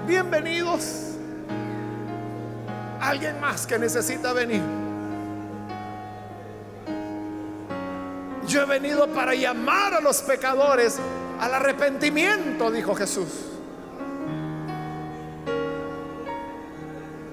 Bienvenidos. 0.07 1.04
Alguien 3.05 3.39
más 3.39 3.67
que 3.67 3.77
necesita 3.77 4.33
venir. 4.33 4.63
Yo 8.47 8.63
he 8.63 8.65
venido 8.65 9.07
para 9.09 9.35
llamar 9.35 9.93
a 9.93 10.01
los 10.01 10.23
pecadores 10.23 10.97
al 11.39 11.53
arrepentimiento, 11.53 12.71
dijo 12.71 12.95
Jesús. 12.95 13.27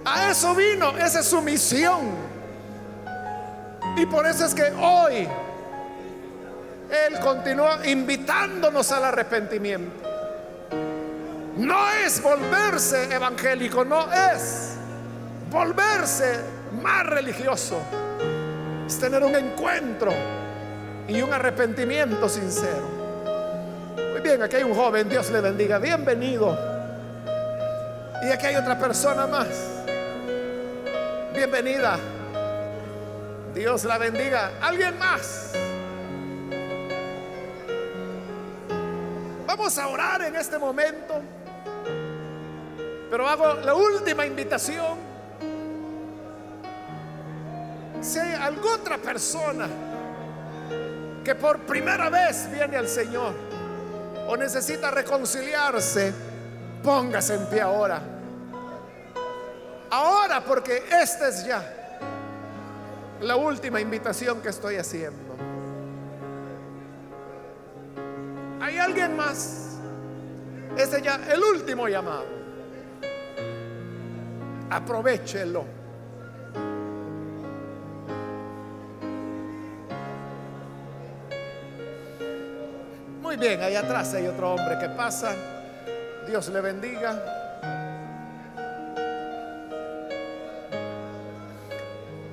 A 0.05 0.31
eso 0.31 0.55
vino, 0.55 0.91
esa 0.99 1.21
es 1.21 1.27
su 1.27 1.41
misión. 1.41 2.01
Y 3.97 4.05
por 4.05 4.27
eso 4.27 4.45
es 4.45 4.55
que 4.55 4.65
hoy 4.79 5.27
Él 6.91 7.19
continúa 7.21 7.87
invitándonos 7.87 8.93
al 8.93 9.05
arrepentimiento. 9.05 10.07
No 11.57 11.91
es 11.93 12.23
volverse 12.23 13.15
evangélico, 13.15 13.87
no 13.87 14.13
es 14.13 14.72
volverse 15.53 16.41
más 16.83 17.07
religioso. 17.07 17.79
Es 18.87 18.99
tener 18.99 19.23
un 19.23 19.37
encuentro 19.37 20.13
y 21.07 21.21
un 21.21 21.33
arrepentimiento 21.33 22.29
sincero. 22.29 22.89
Muy 24.13 24.21
bien, 24.23 24.43
aquí 24.43 24.57
hay 24.57 24.63
un 24.65 24.75
joven, 24.75 25.09
Dios 25.09 25.31
le 25.31 25.41
bendiga, 25.41 25.79
bienvenido. 25.79 26.59
Y 28.23 28.31
aquí 28.31 28.47
hay 28.47 28.57
otra 28.57 28.79
persona 28.79 29.27
más. 29.27 29.49
Bienvenida. 31.35 31.99
Dios 33.55 33.85
la 33.85 33.99
bendiga. 33.99 34.53
¿Alguien 34.61 34.99
más? 34.99 35.53
Vamos 39.47 39.77
a 39.77 39.89
orar 39.89 40.23
en 40.23 40.37
este 40.37 40.59
momento. 40.59 41.21
Pero 43.11 43.29
hago 43.29 43.55
la 43.55 43.75
última 43.75 44.25
invitación. 44.25 45.12
Si 48.03 48.19
hay 48.19 48.35
alguna 48.35 48.75
otra 48.75 48.99
persona 48.99 49.69
que 51.25 51.37
por 51.37 51.61
primera 51.61 52.11
vez 52.11 52.51
viene 52.51 52.77
al 52.77 52.89
Señor 52.89 53.33
o 54.27 54.37
necesita 54.37 54.91
reconciliarse, 54.91 56.13
póngase 56.83 57.35
en 57.35 57.47
pie 57.47 57.61
ahora. 57.61 58.03
Ahora, 59.89 60.43
porque 60.43 60.83
esta 60.91 61.29
es 61.29 61.45
ya 61.45 62.01
la 63.21 63.37
última 63.37 63.81
invitación 63.81 64.41
que 64.43 64.49
estoy 64.49 64.77
haciendo. 64.77 65.37
¿Hay 68.61 68.79
alguien 68.79 69.17
más? 69.17 69.77
Este 70.77 70.97
es 70.97 71.03
ya 71.05 71.21
el 71.33 71.41
último 71.41 71.87
llamado. 71.87 72.27
Aprovechelo. 74.71 75.82
Bien, 83.43 83.61
ahí 83.61 83.75
atrás 83.75 84.15
hay 84.15 84.29
otro 84.29 84.53
hombre 84.53 84.79
que 84.79 84.89
pasa. 84.91 85.35
Dios 86.29 86.49
le 86.49 86.61
bendiga. 86.61 87.21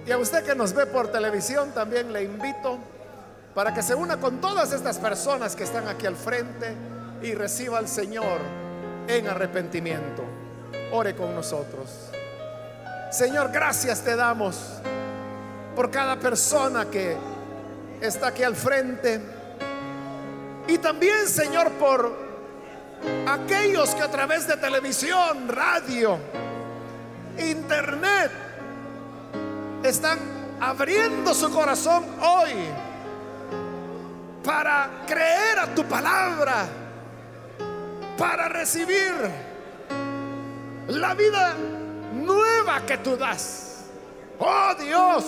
Y 0.05 0.11
a 0.11 0.17
usted 0.19 0.43
que 0.43 0.53
nos 0.53 0.73
ve 0.73 0.85
por 0.85 1.11
televisión 1.11 1.71
también 1.71 2.13
le 2.13 2.23
invito 2.23 2.77
para 3.55 3.73
que 3.73 3.81
se 3.81 3.95
una 3.95 4.17
con 4.17 4.39
todas 4.39 4.71
estas 4.71 4.99
personas 4.99 5.55
que 5.55 5.63
están 5.63 5.87
aquí 5.87 6.05
al 6.05 6.15
frente 6.15 6.75
y 7.23 7.33
reciba 7.33 7.79
al 7.79 7.87
Señor 7.87 8.39
en 9.07 9.27
arrepentimiento. 9.27 10.23
Ore 10.91 11.15
con 11.15 11.33
nosotros. 11.33 11.89
Señor, 13.11 13.51
gracias 13.51 14.01
te 14.01 14.15
damos 14.15 14.57
por 15.75 15.89
cada 15.89 16.17
persona 16.17 16.85
que 16.85 17.17
está 17.99 18.27
aquí 18.27 18.43
al 18.43 18.55
frente. 18.55 19.38
Y 20.69 20.77
también, 20.77 21.27
Señor, 21.27 21.71
por 21.71 22.15
aquellos 23.27 23.95
que 23.95 24.03
a 24.03 24.11
través 24.11 24.47
de 24.47 24.55
televisión, 24.55 25.47
radio, 25.47 26.19
internet, 27.39 28.31
están 29.81 30.19
abriendo 30.59 31.33
su 31.33 31.49
corazón 31.49 32.05
hoy 32.21 32.51
para 34.43 35.05
creer 35.07 35.57
a 35.57 35.73
tu 35.73 35.83
palabra, 35.85 36.67
para 38.15 38.47
recibir 38.47 39.13
la 40.87 41.15
vida 41.15 41.55
nueva 42.13 42.85
que 42.85 42.97
tú 42.99 43.17
das. 43.17 43.85
Oh 44.37 44.75
Dios, 44.79 45.25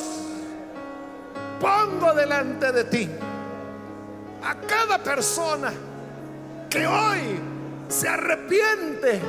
pongo 1.59 2.13
delante 2.13 2.71
de 2.71 2.83
ti 2.83 3.09
a 4.43 4.55
cada 4.67 4.97
persona 4.97 5.71
que 6.69 6.87
hoy 6.87 7.39
se 7.87 8.07
arrepiente. 8.07 9.21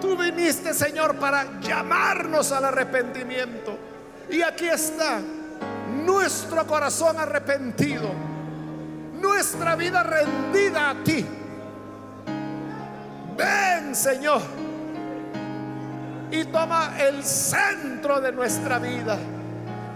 Tú 0.00 0.16
viniste, 0.16 0.74
Señor, 0.74 1.16
para 1.16 1.60
llamarnos 1.60 2.52
al 2.52 2.66
arrepentimiento. 2.66 3.78
Y 4.28 4.42
aquí 4.42 4.68
está 4.68 5.20
nuestro 6.04 6.66
corazón 6.66 7.18
arrepentido, 7.18 8.10
nuestra 9.14 9.74
vida 9.76 10.02
rendida 10.02 10.90
a 10.90 10.94
ti. 11.02 11.24
Ven, 13.36 13.94
Señor, 13.94 14.40
y 16.30 16.44
toma 16.44 16.94
el 16.98 17.24
centro 17.24 18.20
de 18.20 18.32
nuestra 18.32 18.78
vida, 18.78 19.18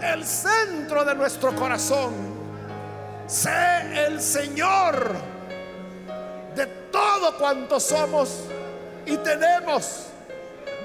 el 0.01 0.25
centro 0.25 1.03
de 1.05 1.15
nuestro 1.15 1.55
corazón. 1.55 2.30
Sé 3.31 4.07
el 4.07 4.21
Señor 4.21 5.15
de 6.53 6.65
todo 6.91 7.37
cuanto 7.37 7.79
somos 7.79 8.43
y 9.05 9.15
tenemos. 9.15 10.07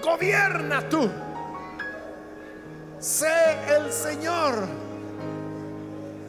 Gobierna 0.00 0.88
tú 0.88 1.10
sé 3.00 3.74
el 3.76 3.92
Señor 3.92 4.64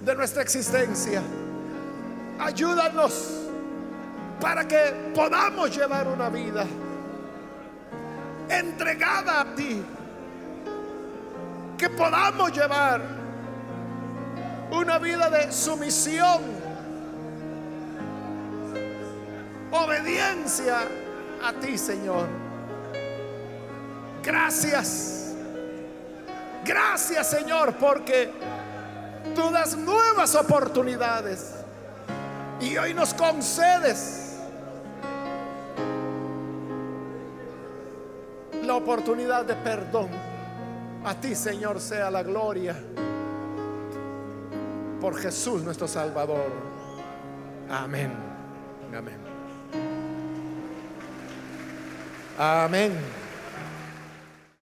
de 0.04 0.16
nuestra 0.16 0.42
existencia. 0.42 1.22
Ayúdanos 2.40 3.44
para 4.42 4.68
que 4.68 5.12
podamos 5.14 5.76
llevar 5.76 6.08
una 6.08 6.30
vida 6.30 6.66
entregada 8.50 9.42
a 9.42 9.56
ti. 9.56 9.84
Que 11.78 11.92
podamos 11.92 12.52
llevar 12.52 13.17
una 14.72 14.98
vida 15.00 15.30
de 15.30 15.52
sumisión, 15.52 16.42
obediencia 19.72 20.80
a 21.44 21.54
ti, 21.54 21.78
Señor. 21.78 22.28
Gracias 24.24 25.18
Gracias 26.68 27.28
Señor 27.30 27.76
porque 27.76 28.30
tú 29.34 29.50
das 29.52 29.78
nuevas 29.78 30.36
oportunidades 30.36 31.56
y 32.60 32.76
hoy 32.76 32.94
nos 32.94 33.14
concedes 33.14 34.36
la 38.62 38.76
oportunidad 38.76 39.46
de 39.46 39.56
perdón. 39.56 40.10
A 41.06 41.16
ti 41.16 41.36
Señor 41.36 41.80
sea 41.80 42.12
la 42.12 42.22
gloria 42.22 42.76
por 45.00 45.16
Jesús 45.18 45.64
nuestro 45.64 45.88
Salvador. 45.88 46.52
Amén. 47.70 48.12
Amén. 48.96 49.18
Amén. 52.38 53.27